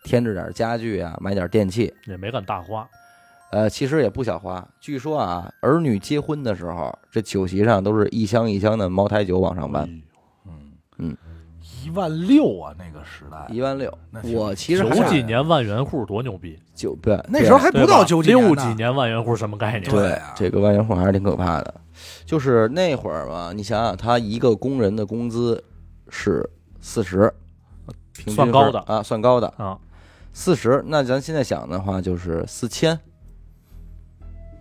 [0.05, 1.93] 添置点家具啊，买点电器。
[2.07, 2.89] 也没敢大花。
[3.51, 4.65] 呃，其实也不小花。
[4.81, 9.83] 据说啊，儿女结婚的时候，这酒席上都是一箱一箱的茅台酒往上搬，
[10.47, 11.17] 嗯嗯，
[11.85, 13.93] 一万六啊，那个时代，一万六
[14.33, 19.85] 我其实九几年万元户多牛逼，九对那时候还不到九几年呢六几年万元户什么概念？
[19.85, 21.75] 对对啊这个万元户还是挺可怕的。
[22.25, 25.63] 就是那会儿吧，你想想，他一个工人的工资
[26.09, 26.49] 是
[26.81, 27.33] 四十，
[28.13, 29.79] 平均算高的啊，算高的啊，
[30.33, 30.83] 四十。
[30.87, 32.99] 那咱现在想的话，就是四千。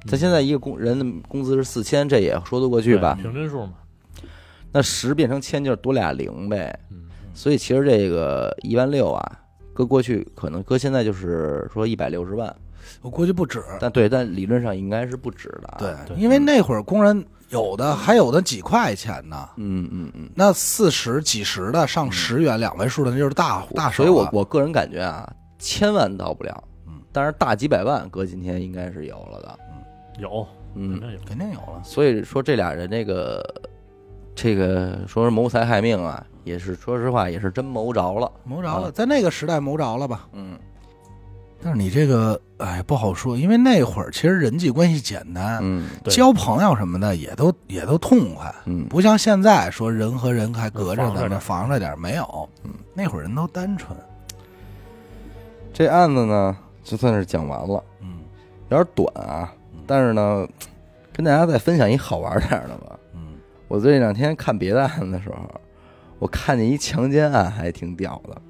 [0.08, 3.24] 咱现在一个工人的工资是四千，这也说得过去吧对？
[3.24, 3.74] 平均数嘛。
[4.72, 6.78] 那十变成千就是多俩零呗。
[6.90, 9.40] 嗯，所以其实这个一万六啊，
[9.74, 12.54] 搁过去可能搁现在就是说一百六十万，
[13.02, 13.64] 我估计不止。
[13.80, 15.76] 但对，但理论上应该是不止的啊。
[15.80, 20.30] 对，对因为那会儿工人有的还有的几块钱呢，嗯嗯嗯。
[20.36, 29.60] 那四十几十的上十元两位数的那就是大大手所以我我个人感觉啊，千万到不了，嗯，但是大几百万搁今天应该是有了的，
[30.20, 31.20] 有，肯嗯，定有。
[31.26, 31.82] 肯定有了。
[31.84, 33.44] 所以说这俩人这个
[34.36, 40.28] 这个说是谋财害命啊，也是说实话也是真谋着了，谋着了，啊在那个时代谋着了吧？
[40.34, 40.58] 嗯。
[41.64, 52.50] 但是你这个哎不好说，因为那会儿其实人际关系简单，嗯对交朋友什么的也都也都痛快，嗯，不像现在说人和人还隔着呢，防着点防着点儿没有。
[52.64, 53.96] 嗯，那会儿人都单纯。
[55.72, 58.22] 这案子呢就算是讲完了，嗯
[58.70, 59.54] 有点短啊，
[59.86, 60.48] 但是呢，
[61.14, 62.98] 跟大家再分享一好玩点儿的吧。
[63.72, 65.62] 嗯，我这两天看别的案的时候，
[66.20, 68.42] 我看见一强奸案，还挺屌的。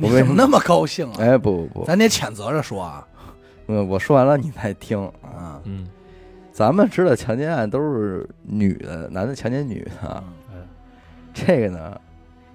[0.00, 1.16] 我为什么那么高兴啊？
[1.18, 3.06] 哎，不不不，咱得谴责着说啊。
[3.66, 5.12] 嗯，我说完了你再听啊。
[5.22, 5.88] 啊，嗯，
[6.52, 10.66] 咱们知道强奸案都是女的，男的强奸女的，嗯，
[11.34, 12.00] 这个呢，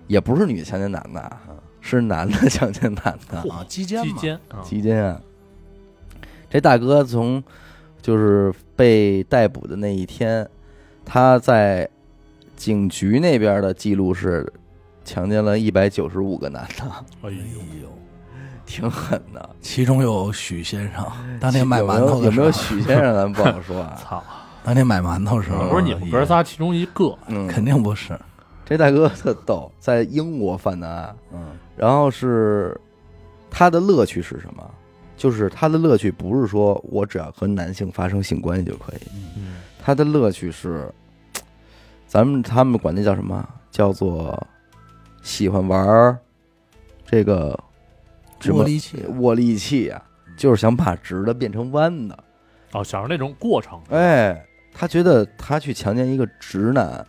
[0.07, 1.41] 也不是女的强奸男的啊，
[1.81, 5.21] 是男的强奸男的，啊，基奸嘛，期间啊，期间啊，
[6.49, 7.43] 这大哥从
[8.01, 10.49] 就是被逮捕的那一天，
[11.03, 11.87] 他在
[12.63, 14.49] 警局那边的记录是
[15.03, 16.83] 强奸了一百九十五个男的，
[17.21, 17.89] 哎呦，
[18.65, 19.49] 挺狠的。
[19.59, 21.05] 其中有许先生，
[21.41, 23.99] 当年买馒头的有没有有没有时候许先生，咱不好说啊。
[24.01, 24.23] 操，
[24.63, 28.17] 当年买馒头的时候，不是你们哥仨其中一个，嗯，肯定不是。
[28.63, 31.39] 这大哥特逗，在英国犯的案，嗯。
[31.75, 32.79] 然后是
[33.51, 34.63] 他的乐趣是什么？
[35.17, 39.01] 就是他的乐趣不是说我只要和男性发生性关系就可以，
[39.35, 40.89] 嗯，他的乐趣是，
[42.13, 43.43] 咱们他们管那叫什么？
[43.71, 44.39] 叫做
[45.23, 46.15] 喜欢玩儿
[47.07, 47.59] 这个
[48.51, 49.99] 握力器握力器啊，
[50.37, 52.15] 就是想把直的变成弯的。
[52.73, 57.03] 哦，想着那种过程，哎，他觉得他去强奸一个直男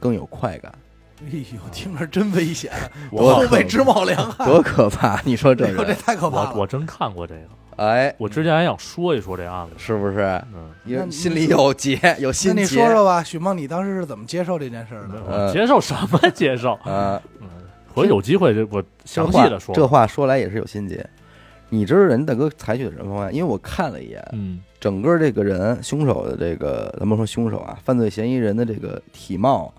[0.00, 0.74] 更有快感，
[1.22, 2.72] 哎呦，听着真危险，
[3.12, 4.44] 我后背直冒凉汗。
[4.44, 5.20] 多可怕！
[5.24, 6.52] 你说这哎呦，这个，太可怕了。
[6.54, 10.20] 我我真看过这个，哎，我之前还想说一说这案子，是不是？
[10.52, 12.60] 嗯，那你有心里有结，有那心结。
[12.60, 15.22] 你说说吧，许梦，你当时是怎么接受这件事儿的？
[15.28, 16.72] 呃接受什么接受？
[16.82, 17.48] 啊，嗯，
[17.94, 21.08] 回有机会这我详细的说，这话说来也是有心结。
[21.68, 23.32] 你知道人大哥采取的什么方案？
[23.32, 29.72] 因为我看了一眼，嗯，整个这个人凶手的这个，咱们说凶手啊，犯罪嫌疑人的这个体貌，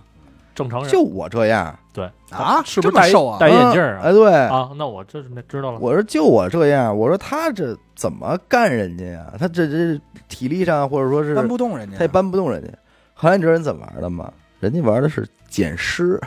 [0.56, 4.72] 正常人就我这样，对啊是不是戴这么瘦啊戴眼镜儿哎，对，啊？
[4.78, 5.80] 那我这是没知道了。
[5.80, 9.34] 我说就我这样，我说他这怎么干人家呀？
[9.38, 12.70] 他这这体力上或者说是搬不动人家，他也搬不动人家。
[13.14, 14.32] 后来你知道人怎么玩的吗？
[14.62, 16.20] 人家玩的是捡尸，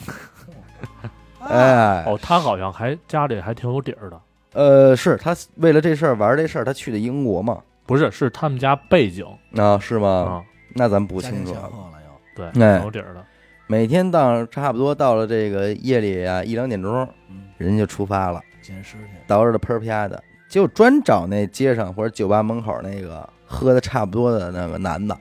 [1.38, 4.20] 啊哎，哦，他好像还家里还挺有底儿的，
[4.52, 7.58] 呃，是他为了这事儿玩这事儿，他去的英国嘛？
[7.84, 10.08] 不是，是他们家背景啊，是吗？
[10.08, 10.42] 啊，
[10.74, 11.68] 那咱不家庭清楚了。
[11.68, 12.12] 赫了又。
[12.34, 13.24] 对，哎挺有底儿的。
[13.72, 19.32] 每天到差不多到了这个夜里啊一两点钟，嗯，人家就出发了，捡尸去。
[19.32, 25.16] 捯饬的喷儿啪的，就专找那街上或者酒吧门口那个喝的差不多的那个男的。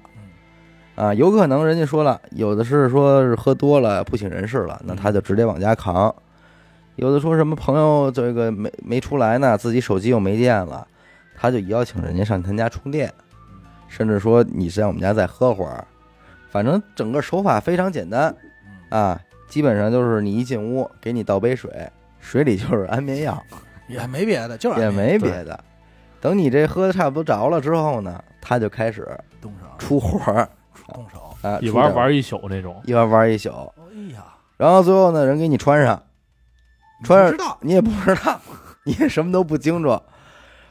[0.95, 6.13] 啊，有可能人家说了，有的是说是喝多了不省人事了，那他就直接往家扛；
[6.97, 10.85] 有的说什么朋友这个没没出来呢，自己手机又没电了，
[11.37, 13.09] 他就邀请人家上他家充电，
[13.87, 15.87] 甚至说你在我们家再喝会儿，
[16.51, 18.35] 反正整个手法非常简单
[18.89, 23.41] 啊，基本上就是你一进屋给你倒杯水，水里就是安眠药，
[23.87, 25.59] 也没别的，就是也没别的。
[26.19, 29.07] 等你这喝的差不多着了之后呢，他就开始
[29.41, 30.47] 动手，出活儿。
[30.93, 31.35] 动手。
[31.41, 34.23] 啊，一玩玩一宿那种，一玩玩一宿，哎呀，
[34.57, 36.03] 然后最后呢，人给你穿上，
[37.03, 37.57] 穿上知道。
[37.61, 38.39] 你也不知道，
[38.85, 39.99] 你也什么都不清楚。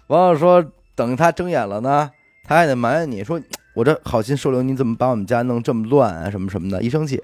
[0.06, 0.64] 完了说，
[0.94, 2.10] 等他睁眼了呢，
[2.44, 3.40] 他还得埋怨你说，
[3.74, 6.82] 我这好心收留，你怎么把我们家弄这么乱啊，什么什么的。
[6.82, 7.22] 一生气，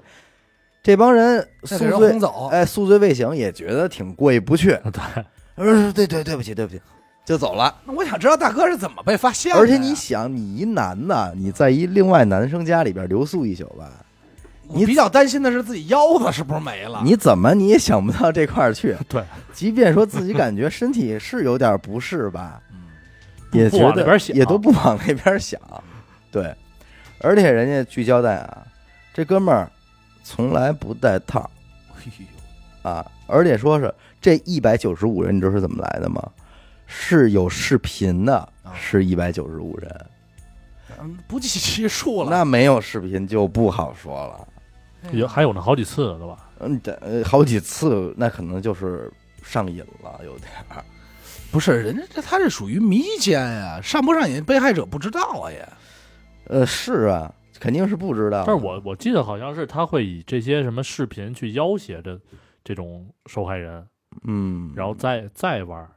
[0.81, 2.19] 这帮人宿醉。
[2.51, 4.69] 哎，宿醉未醒，也觉得挺过意不去。
[4.93, 5.23] 对，
[5.55, 6.81] 呃，对对，对不起，对不起，
[7.25, 7.75] 就走了。
[7.85, 9.59] 那我想知道大哥是怎么被发现的？
[9.59, 13.91] 而且你想，你一男的，你在一另外男生家里边留宿一宿吧，
[14.69, 17.01] 你比较担心的是自己腰子是不是没了？
[17.03, 18.95] 你怎么你也想不到这块儿去。
[19.09, 22.61] 对，即便说自己感觉身体是有点不适吧，
[23.51, 25.59] 也觉得也都不往那边想。
[26.39, 26.55] 对，
[27.19, 28.67] 而且人家据交代啊，
[29.11, 29.67] 这哥们儿
[30.23, 31.49] 从来不带套
[31.95, 36.21] 哎呦，啊，而且说是这一百九十五人，你知道是怎么来的吗？
[36.85, 40.05] 是有视频的，啊是一百九十五人。
[40.99, 42.29] 嗯不计其数了。
[42.29, 44.47] 那没有视频就不好说了。
[45.11, 46.49] 有还有呢好几次了，对吧？
[46.59, 49.11] 嗯，这呃好几次，那可能就是
[49.43, 50.83] 上瘾了，有点儿。
[51.51, 55.67] 不是人家这他这属于迷奸呀，上不上瘾被害者不知道啊也。
[56.49, 58.43] 呃，是啊，肯定是不知道。
[58.45, 62.19] 但是我我记得好像是他会以这些什么视频去要挟着
[62.63, 63.85] 这种受害人，
[64.25, 65.87] 嗯，然后再再玩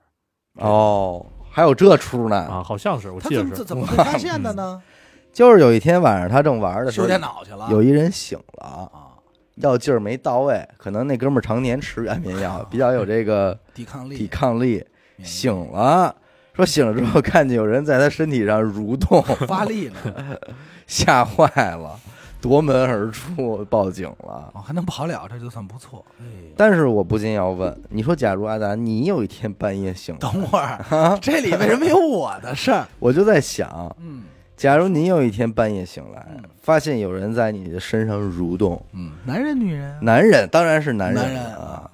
[0.55, 4.83] 哦，还有这出呢，啊，好像是我记得是怎么怎么被发现的呢？
[5.33, 7.69] 就是有一天晚上他正玩的时修候，电脑去了。
[7.71, 9.15] 有一人醒了，啊，
[9.57, 14.85] 药劲儿没到位，可能那哥们儿常年吃安眠药，比较有这个抵抗力，抵抗力，
[15.23, 16.13] 醒了，
[16.61, 20.37] 说说醒了之后看见有人在他身体上蠕动， 发力呢，
[20.87, 21.46] 吓坏
[21.77, 21.99] 了，
[22.40, 24.51] 夺门而出，报警了。
[24.55, 26.05] 哦，还能跑了，这就算不错。
[26.20, 26.25] 哎，
[26.57, 32.87] 但是我不禁要问，你说假如阿达你有一天半夜醒了，等会儿，这里为什么有我的事儿？
[33.01, 34.25] 我就在想，嗯
[34.57, 41.90] 假如你有一天半夜醒来嗯，发现有人在你的身上蠕动，嗯，男人女人，男人当然是男男人啊，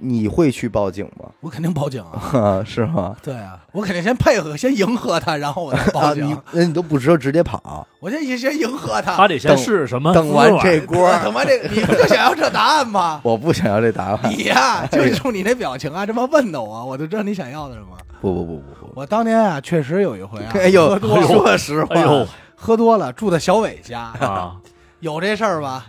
[0.00, 1.28] 你会去报警吗？
[1.40, 2.62] 我肯定报警 啊。
[2.66, 3.14] 是吗？
[3.22, 6.26] 对啊，我肯定先配合，先迎合他，然后我再报啊，警。
[6.26, 9.16] 你那你都不知道直接跑，我先先迎合他。
[9.16, 13.20] 他得先试什么等完这锅， 等完这，你不就想要这答案吗？
[13.24, 14.18] 我不想要这答案。
[14.30, 17.88] 你呀，就是冲你那表情啊，这么问的我，我就知道你想要的什么。
[18.20, 24.56] 不不不不不，我当年啊，确实有一回啊，哎呦，喝多了，说实话，哎呦喝多了，住在小伟家，啊，
[25.00, 25.86] 有这事儿吧？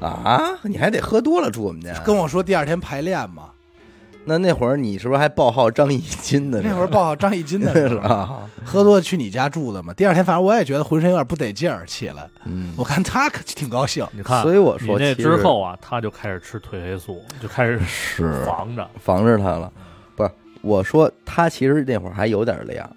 [0.00, 1.92] 啊，你还得喝多了住我们家。
[2.04, 3.50] 跟我说第二天排练嘛，
[4.24, 6.68] 那那会儿你是不是还报号张艺金的呢？
[6.68, 8.40] 那会儿报号张艺金的是 时候，吧？
[8.64, 9.92] 喝多了去你家住的嘛。
[9.94, 14.06] 第二天反正我也觉得浑身有点不得劲儿起来，嗯，我看他可挺高兴。
[14.12, 19.72] 你看，所以我说那说之后啊，他就开始吃褪黑素，就开始是防着防着他了。
[20.16, 20.30] 不是，
[20.62, 22.90] 我说他其实那会儿还有点量。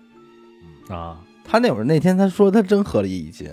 [0.89, 1.17] 啊。
[1.49, 3.49] 他那会儿那天他说他真喝了一斤，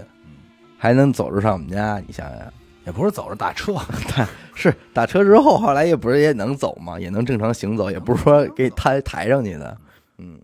[0.76, 2.38] 还能走着上我们家，你想想，
[2.86, 3.74] 也不是走着打车，
[4.54, 9.76] 是打车之后，后来也不是也能走嘛，也能正常行走，也不是说给抬抬上去的。
[10.18, 10.38] 嗯，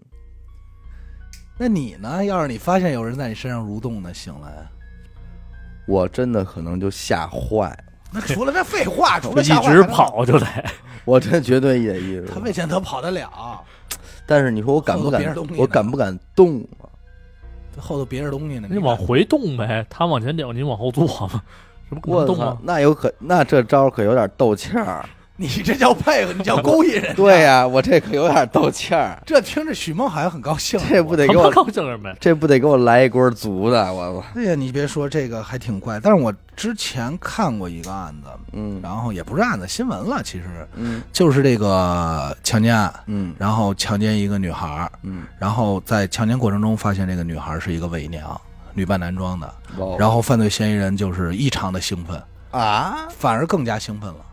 [1.58, 2.24] 那你呢？
[2.24, 4.66] 要是你发现有人在你身上蠕动呢，醒来，
[5.86, 10.46] 我真的可能就吓坏了，那除了这废话， 除了一直跑就得，
[11.04, 13.64] 我真绝对也一他没见他跑得了。
[14.26, 16.86] 但是你说我敢不敢我敢不敢动啊？
[17.74, 21.42] 这后头别着东西呢，你往回动呗，他往前顶，你往后坐嘛，
[21.90, 22.58] 这不可我操！
[22.62, 25.04] 那有可那这招可有点斗气儿。
[25.40, 27.16] 你这叫配合，你叫 勾引人。
[27.16, 30.78] 对呀、我这可有点斗气儿，这听着许梦好像很高兴。
[30.86, 32.16] 这不得他妈给我高兴什么呀？
[32.20, 33.90] 这不得给我来一锅足的？
[33.90, 34.26] 我操！
[34.38, 48.38] 哎呀，你别说这个还挺怪，但是我之前看过一个案子，嗯然后也不是案子，新闻了，其实嗯就是这个强奸案，嗯然后强奸一个女孩儿，嗯，然后在强奸过程中发现这个女孩是一个伪娘，
[48.74, 49.54] 女扮男装的，
[49.98, 54.26] 然后犯罪嫌疑人就是异常的兴奋，啊，反而更加兴奋了。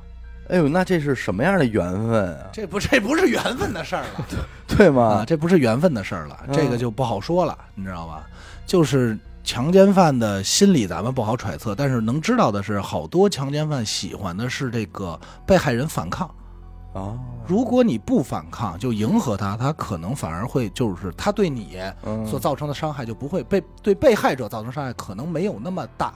[0.50, 2.45] 哎呦，那这是什么样的缘分啊？
[2.54, 4.26] 这不这不是缘分的事儿了啊，
[4.67, 5.26] 对吗？
[5.28, 8.26] 这不是缘分的事儿了， 嗯这个就不好说了，你知道吧？
[8.65, 16.30] 就是强奸犯的心理咱们不好揣测，但是能知道的是，好多强奸犯喜欢的是这个被害人反抗。
[16.98, 26.14] 啊，如果你不反抗，就迎合他，他可能反而会就是他对你嗯所造成的伤害就不会被对被害者造成伤害可能没有那么大。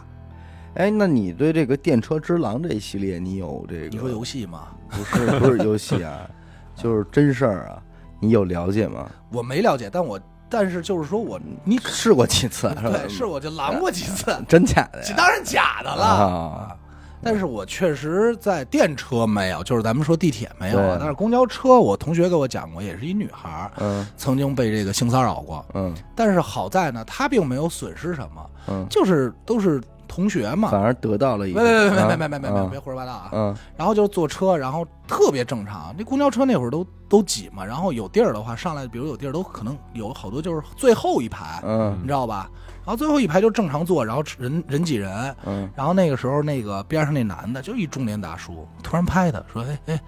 [0.76, 3.88] 哎，那你对这个《电车之狼》这一系列，你有这个？
[3.90, 4.68] 你说游戏吗？
[4.90, 6.22] 不是不是游戏啊，
[6.76, 7.84] 就是真事儿啊，
[8.20, 9.10] 你有了解吗？
[9.32, 12.74] 我没了解，但我但是就是说我你试过几次？
[12.82, 15.06] 对试我就狼过几次，真假的呀？
[15.08, 16.04] 这当然假的了。
[16.06, 16.78] 啊，
[17.24, 30.70] 但是我确实在电车没有，就是咱们说地铁没有啊，但是公交车，我同学给我讲过，也是一女孩嗯曾经被这个性骚扰过，嗯但是好在呢，她并没有损失什么，嗯，就是都是同学嘛。
[30.70, 31.68] 反而得到了一别个。
[31.68, 33.30] 别别别啊别别别别别胡说八道啊！
[33.34, 35.94] 嗯然后就是坐车，然后特别正常。
[35.98, 42.50] 那公交车那会儿都都挤嘛，然后有地儿的话上来，比如有地儿都可能有好多就是最后一排，你嗯知道吧？
[42.84, 45.70] 然后最后一排就正常坐，然后人人挤人，嗯。
[45.76, 50.02] 然后那个时候那个边上那男的就一中年大叔，突然拍他说：“哎哎。”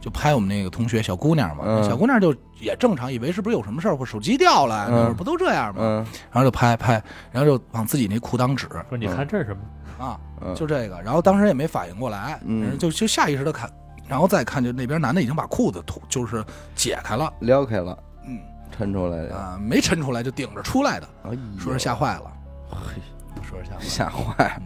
[0.00, 1.84] 就拍我们那个同学小姑娘嘛，嗯。
[1.84, 4.92] 小姑娘就也正常，以为是不是有什么事儿或手机掉了，嗯。
[4.92, 5.82] 那会儿不都这样吗？
[5.82, 5.96] 嗯。
[6.32, 6.94] 然后就拍拍，
[7.30, 8.66] 然后就往自己那裤裆指。
[8.88, 10.06] 说你看这是什么？
[10.06, 12.78] 啊，嗯，就这个，然后当时也没反应过来，嗯。
[12.78, 13.70] 就就下意识的看，
[14.08, 16.42] 然后再看，就那边男的已经把裤子脱，就是
[16.74, 18.38] 解开了，撩开了，嗯
[18.70, 19.34] 抻出来的。
[19.34, 22.32] 啊、没抻出来就顶着出来的，哎说是吓坏了，
[22.68, 23.02] 嘿
[23.42, 24.62] 说是吓坏了，吓坏。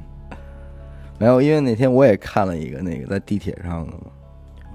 [1.18, 4.10] 没有，因为那天我也看了一个那个在地铁上的嘛，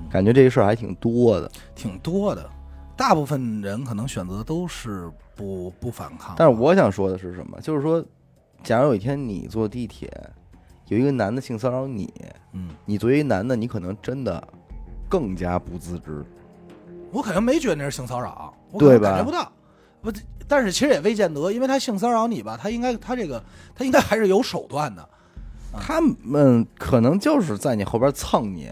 [0.09, 1.51] 感觉这个事儿还挺多的。
[1.75, 2.49] 挺多的，
[2.95, 7.59] 大部分人可能选择都是不不反抗，但是我想说的是什么？
[7.59, 8.03] 就是说，
[8.63, 10.09] 假如有一天你坐地铁，
[10.87, 12.13] 有一个男的性骚扰你，
[12.53, 14.41] 嗯，你作为一男的，你可能真的
[15.09, 16.23] 更加不自知。
[17.11, 19.51] 我可能没觉得那是性骚扰，我对吧感觉不到，
[20.01, 20.11] 不，
[20.47, 23.43] 但是其实也未见得，因为他性骚扰你吧，他应该他这个
[23.75, 25.09] 他应该还是有手段的，
[25.79, 28.69] 他们可能就是在你后边蹭你。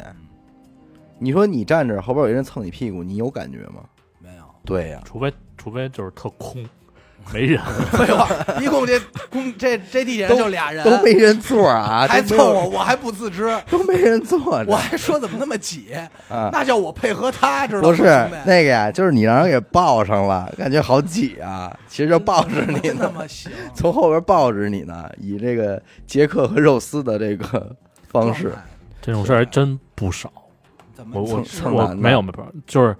[1.20, 3.84] 你说你站着，后边有一人蹭你屁股，你有感觉吗？
[4.20, 6.64] 没有，对呀、除非除非就是特空，
[7.34, 7.62] 没人，
[7.92, 8.28] 废话，
[8.62, 9.00] 一共这
[9.30, 15.94] 公这这地铁上就俩人，都没人坐啊，还凑我，我还不自知，都没人坐我还说怎么那么挤，
[16.30, 16.50] 啊。
[16.52, 17.88] 那叫我配合他，知道吗？
[17.90, 18.04] 不是
[18.46, 21.76] 那个呀，就是你让人给抱上了，感觉好挤啊。
[21.88, 23.52] 其实就抱着你真他呢， 妈行。
[23.76, 27.76] 从后边抱着你呢，以这个杰克和肉丝的这个
[28.08, 28.54] 方式。
[29.02, 30.32] 这种事儿还真不少。
[30.94, 32.96] 怎么我我是我没有没有，就是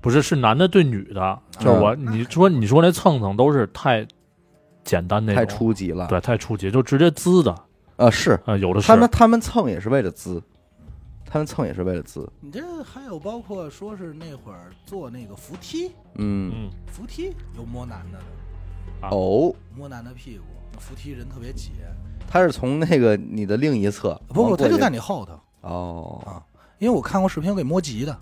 [0.00, 4.06] 不是是男的对女的，就是我你说你说那蹭蹭都是太
[4.82, 6.06] 简单那种，太初级了。
[6.08, 7.54] 对太初级，就直接滋的。
[7.96, 8.38] 啊，是。
[8.46, 8.88] 啊，有的是。
[8.88, 10.42] 他们他们蹭也是为了滋，
[11.26, 12.26] 他们蹭也是为了滋。
[12.40, 19.10] 你这还有包括说是那会儿坐那个扶梯，嗯，嗯扶梯有摸男的的，啊。
[19.10, 21.72] 哦，摸男的屁股，那扶梯人特别挤，
[22.26, 25.38] 他是从那个你的另一侧，不不，他就在你后头，
[25.68, 26.22] 哦。
[26.24, 26.42] 啊，
[26.78, 28.18] 因为我看过视频我给摸急的，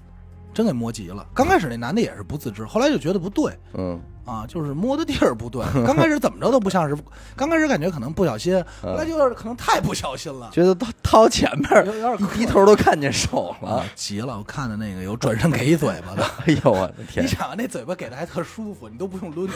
[0.54, 1.24] 真给摸急了。
[1.34, 5.64] 刚开始那男的也是不自知，后来就觉得不对嗯，啊，就是摸的地儿不对。
[5.86, 6.96] 刚开始怎么着都不像是，
[7.36, 13.84] 刚开始感觉可能不小心，后来嗯就是可能太不小心了，觉得掏掏前面有有点一低头都看见手啊了。
[13.94, 14.36] 急了。
[14.38, 16.24] 我看的那个有转身给一嘴巴的。
[16.46, 17.28] 哎呦我的天 你！
[17.28, 19.48] 想那嘴巴给的还特舒服，你都不用抡，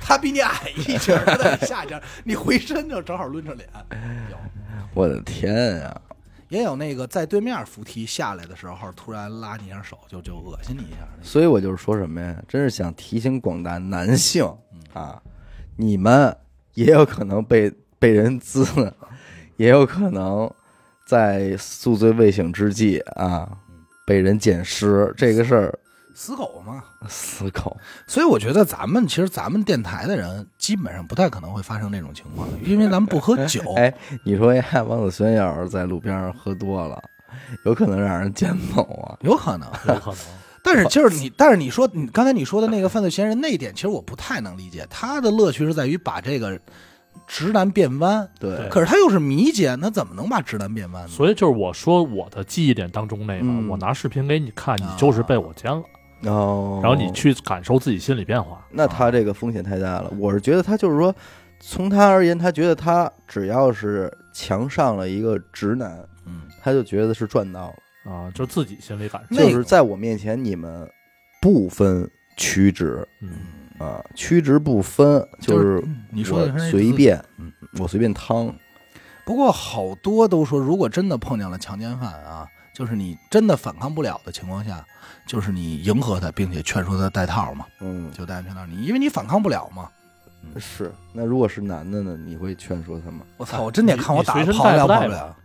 [0.00, 3.68] 他比你矮一截儿，他在你下截，你回身就正好抡着脸。
[4.30, 4.36] 有
[4.94, 6.00] 我的天呀！
[6.48, 11.08] 也有那个在对面扶梯下来的时候，突然拉你一下手，就就恶心你一下。
[11.22, 12.42] 所以我就是说什么呀？
[12.48, 14.44] 真是想提醒广大男性
[14.92, 15.22] 啊，
[15.76, 16.34] 你们
[16.74, 18.64] 也有可能被被人滋，
[19.56, 20.50] 也有可能
[21.06, 23.58] 在宿醉未醒之际啊
[24.06, 25.78] 被人捡尸，这个事儿
[26.20, 27.76] 死狗嘛， 死狗。
[28.08, 33.62] 所以我觉得咱们其实咱们电台的人基本上不太可能会发生这种情况，因为咱们不喝 酒。
[33.76, 33.94] 哎，
[34.24, 37.00] 你说呀，王子轩要是在路边上喝多了，
[37.64, 39.16] 有可能让人捡走啊。
[39.20, 40.18] 有可能，有可能。
[40.64, 44.84] 但是就是你，但是你说你刚才你说的那个犯罪嫌疑人那一点，其实我不太能理解。
[44.90, 46.60] 他的乐趣是在于把这个
[47.28, 51.08] 直男变弯，对，可是他又是迷奸，他怎么能把直男变弯呢？
[51.08, 55.82] 所以就是我说我的记忆点当中那个，嗯我拿视频给你看，你啊就是被我奸了，
[56.22, 58.66] 哦，然后你去感受自己心理变化。
[58.70, 60.12] 那他这个风险太大了。
[60.18, 61.14] 我是觉得他就是说，
[61.60, 68.12] 从他而言，他觉得他只要是强上了一个直男，嗯，他就觉得是赚到了。
[68.12, 69.36] 啊，就自己心里感受。
[69.36, 70.88] 就是在我面前，你们
[71.42, 78.52] 不分曲直嗯，啊，曲直不分，就是嗯你说的随便，嗯我随便趟。
[79.26, 82.48] 不过好多都说，如果真的碰见了强奸犯啊，
[82.78, 84.86] 就是你真的反抗不了的情况下，
[85.26, 88.64] 就是你迎合他，并且劝说他戴套嘛，嗯，就戴安全套。
[88.66, 89.88] 你因为你反抗不了嘛。
[90.60, 90.92] 是。
[91.12, 92.16] 那如果是男的呢？
[92.16, 93.22] 你会劝说他吗？
[93.36, 93.62] 我操！
[93.62, 95.36] 我真得看我打你随身的跑不了不带跑不了，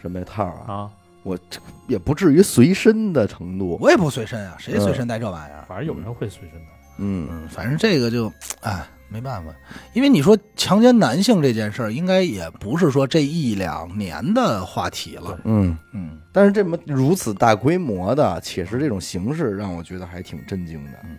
[0.00, 0.74] 什么套啊？
[0.74, 0.90] 啊，
[1.22, 1.38] 我
[1.86, 3.78] 也不至于随身的程度。
[3.80, 5.64] 我也不随身啊，谁随身带这玩意儿？
[5.68, 6.66] 反正有人会随身的。
[6.98, 8.26] 嗯，嗯，反正这个就，
[8.62, 9.52] 哎，没办法，
[9.92, 15.38] 因为你说强奸男性这件事儿，应该也不是说这一两年的话题了。
[15.44, 20.98] 嗯，嗯，但是这么如此大规模的，且是这种形式，让我觉得还挺震惊的。
[21.04, 21.18] 嗯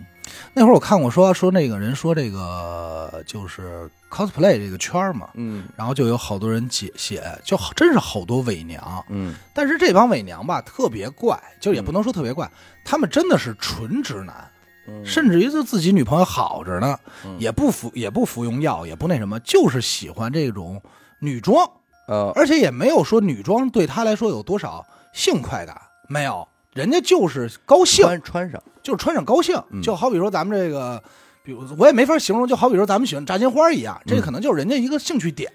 [0.53, 9.03] 那会儿我看过说说那个人说这个就是 cosplay 这个圈儿嘛，嗯然后就有好多人写写，就好真是好多伪娘。
[9.09, 12.49] 嗯但是这帮伪娘吧，特别怪，就也不能说特别怪，
[12.85, 14.49] 他们真的是纯直男，
[14.87, 17.35] 嗯，甚至于就自己女朋友好着呢，嗯。
[17.39, 20.81] 也不服也不服用药，也不那什么，就是喜欢这种
[21.19, 21.69] 女装，
[22.07, 29.81] 呃，而且也没有说女装对他来说有多少性快感，没有，人家就是高兴，穿穿上，就是穿上高兴，嗯。
[29.81, 31.01] 就好比说咱们这个。
[31.45, 34.21] 比如我也没法形容，就好比说咱们喜欢炸金花一样，这嗯。
[34.21, 35.51] 可能就是人家一个兴趣点。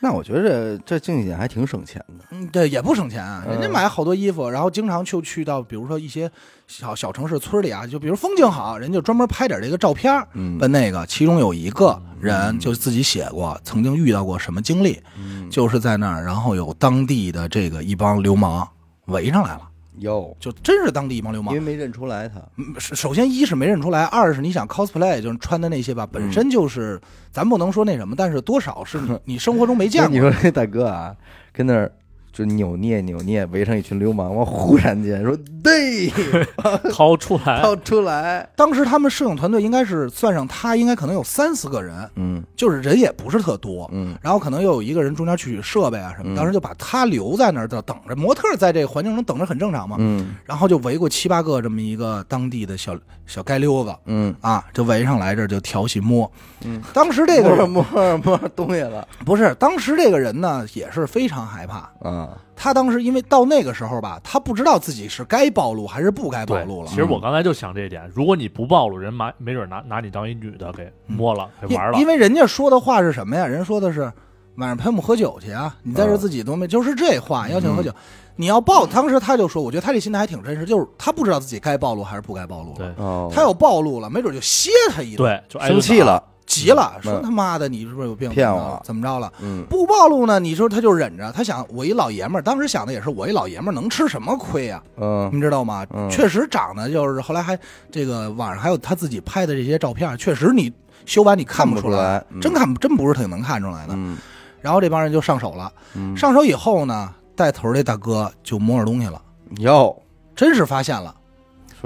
[0.00, 2.24] 那我觉得这这静姐还挺省钱的。
[2.30, 6.30] 嗯，对，也不省钱啊，人家嗯买好多衣服，然后经常就去到，比如说一些
[6.66, 18.68] 小小城市、村里啊，就比如风景好，人就专门拍点这个照片儿，嗯奔那个，其中有一个人就自己写过，曾经遇到过什么经历，嗯，就是在那儿，然后有当地的这个一帮流氓
[19.06, 19.67] 围上来了，
[20.00, 21.66] 有，就真是当地一帮流氓因为。
[21.66, 22.40] 没认出来他。
[22.56, 30.18] 嗯首首先一是没认出来，二是你想 cosplay 就是穿的那些吧，嗯本身就是咱不能说那什么，但是多少是你 你生活中没见过你。
[30.20, 31.14] 说这大哥啊，
[31.52, 31.90] 跟那儿
[32.38, 36.08] 就扭捏扭捏，围成一群流氓，我忽然间说对，
[36.94, 43.90] 掏出来，掏出来， 当时他们摄影团队应该是算上他，应该可能有三四个人，嗯就是人也不是特多。
[43.92, 49.96] 嗯然后可能又有一个人中间取设备啊什么，嗯当时就把他留在那儿，等等着模特在这个环境中等着很正常嘛。
[49.98, 56.30] 嗯然后就围过七八个这么一个当地的小小街溜子嗯啊，就围上来这就调戏摸。
[56.64, 66.96] 嗯，当时这个人摸摸摸东西了不是，当时这个人呢也是非常害怕，啊，他他当时因为到那个时候吧，他不知道自己是该暴露还是不该暴露了其。
[66.96, 72.06] 实我刚才就想这一点，如果你不暴露，人没没准拿拿你当一女的给摸了，给玩了因因。
[72.06, 73.46] 为人家说的话是什么呀？
[73.46, 74.12] 人说的是
[74.56, 77.90] 晚上陪我们喝酒去啊，你在这嗯自己都没，就是这话，邀请喝酒。
[78.36, 82.76] 你要暴，当时他就说，我觉得他这心态还挺真实，就是他不知道自己该暴露还是不该暴露了。
[82.76, 85.66] 对哦，他要暴露了，没准就歇他一顿，对，就。
[85.66, 86.22] 生气了，
[86.64, 88.28] 急了，说嗯他妈的你是不是有病？
[88.30, 89.32] 骗我怎么着了？
[89.40, 90.38] 嗯不暴露呢？
[90.40, 94.82] 你说他就忍着，他想我一老爷们儿，当时想的也是我一老爷们儿能吃什么亏啊？
[94.96, 95.86] 嗯你知道吗？
[95.94, 97.58] 嗯确实长得就是后来还
[97.90, 100.72] 这个网上还有他自己拍的这些照片，确实你
[101.06, 103.94] 修完你看看不出出来嗯真看真不是挺能看出来的。
[103.96, 104.16] 嗯
[104.60, 109.22] 然后这帮人就上手了，嗯，上手以后呢，带头这大哥就摸着东西了，
[109.58, 109.96] 哟，
[110.34, 111.14] 真是发现了，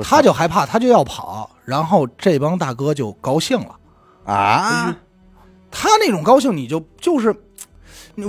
[0.02, 3.76] 他就害怕，他就要跑，然后这帮大哥就高兴了。
[4.24, 4.96] 啊，
[5.70, 7.34] 他那种高兴，你就就是，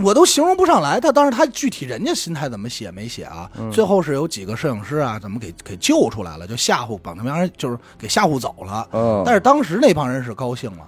[0.04, 1.00] 我都形容不上来。
[1.00, 3.50] 他当时他具体人家心态怎么写没写啊？
[3.58, 8.88] 嗯最后是有几个摄影师啊，怎么给给救出来了，就吓唬把他们让人就是给吓唬走了。
[8.92, 10.88] 嗯，但是当时那帮人是高兴了，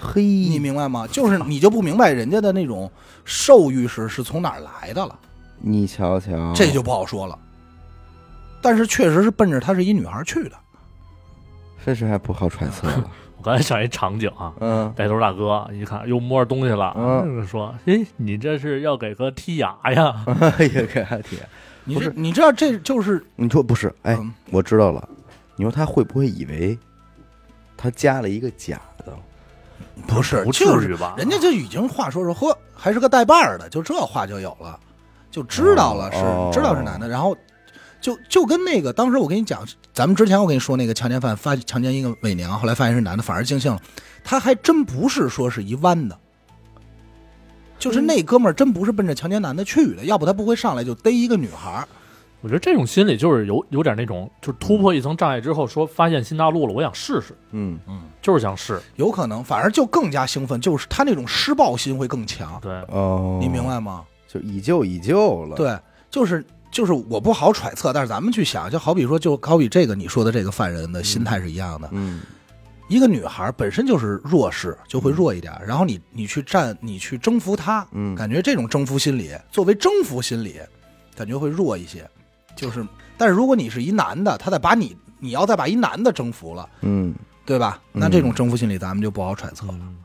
[0.00, 1.06] 嘿，你明白吗？
[1.06, 2.90] 就是你就不明白人家的那种
[3.24, 5.18] 兽欲是是从哪儿来的了，
[5.58, 7.38] 你瞧瞧，这就不好说了。
[8.60, 10.52] 但是确实是奔着她是一女孩去的，
[11.86, 21.38] 这是还不好揣测了， 我刚才想一场景啊，嗯带头大哥一看又摸着东西了，嗯说：“哎，你这是要给哥剔牙呀哎呀， 给他剔，
[21.84, 23.94] 你不是是你知道这就是你说不是？
[24.02, 25.08] 哎，嗯我知道了，
[25.56, 26.76] 你说他会不会以为
[27.76, 29.16] 他加了一个假的？
[30.06, 31.14] 不？”是不至就是于吧？
[31.16, 34.78] 人家就已经话说说，呵，还是个带把儿的，就这话就有了，
[35.30, 37.36] 就知道了是、哦知道是男的，然后
[38.00, 43.80] 就就跟那个当时我跟你讲，咱们之前我跟你说那个强奸犯发强奸一个伪娘，后来发现是男的，反而惊醒了，
[44.22, 46.18] 他还真不是说是一弯的。
[47.78, 51.88] 就是那哥们儿真不是奔着强奸男的去的，要不他不会上来就逮一个女孩儿。
[52.40, 57.78] 我觉得这种心理就是有有点那种，就是突破一层障碍之后，说发现新大陆了，我想试试，嗯，
[58.22, 58.80] 就是想试。
[58.94, 63.60] 有可能，反而就更加兴奋，就是他那种施暴心会更强，对，哦，你明？
[63.64, 64.04] 白吗？
[64.28, 65.76] 就以旧以旧了，，对，
[66.10, 66.44] 就是
[66.78, 71.88] 就是我不好揣测，但是咱们去想，就好比说，就好比这个你说的这个犯人的心态是一样的。
[71.90, 72.20] 嗯
[72.86, 80.54] 一个女孩本身就是弱势，就会弱一点，然后你你去占，你去征服她，嗯，感觉这种征服心理，作为征服心理，
[81.16, 82.08] 感觉会弱一些。
[82.54, 87.12] 就是，但是如果你是一男的，他再把你，你要再把一男的征服了，嗯
[87.44, 87.82] 对吧？
[87.92, 89.74] 嗯那这种征服心理咱们就不好揣测了。
[89.74, 89.96] 嗯，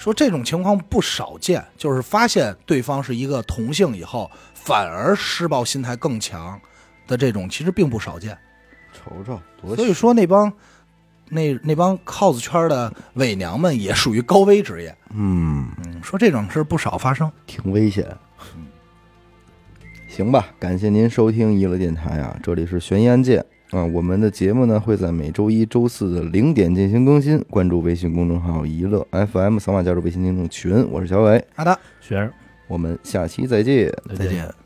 [0.00, 6.58] 说这种情况不少见，就是发现对方是一个同性以后，反而施暴心态更强
[7.06, 8.34] 的这种，其实并不少见。
[8.94, 10.50] 瞅瞅多所以说那帮
[11.28, 14.96] 那那帮 cos 圈的伪娘们也属于高危职业。
[15.10, 17.30] 嗯，嗯，说这种事不少发生。
[17.46, 18.06] 挺危险。
[20.08, 23.84] 行吧，感谢您收听娱乐电台啊，这里是悬疑案件啊。
[23.84, 30.86] 我们的节目呢会在每周一周四的零点进行更新，关注微信公众号“娱乐 FM”，扫码加入微信听众群。
[30.90, 32.30] 我是小伟，好的，学生，
[32.68, 33.92] 我们下期再见。
[34.14, 34.59] 再见。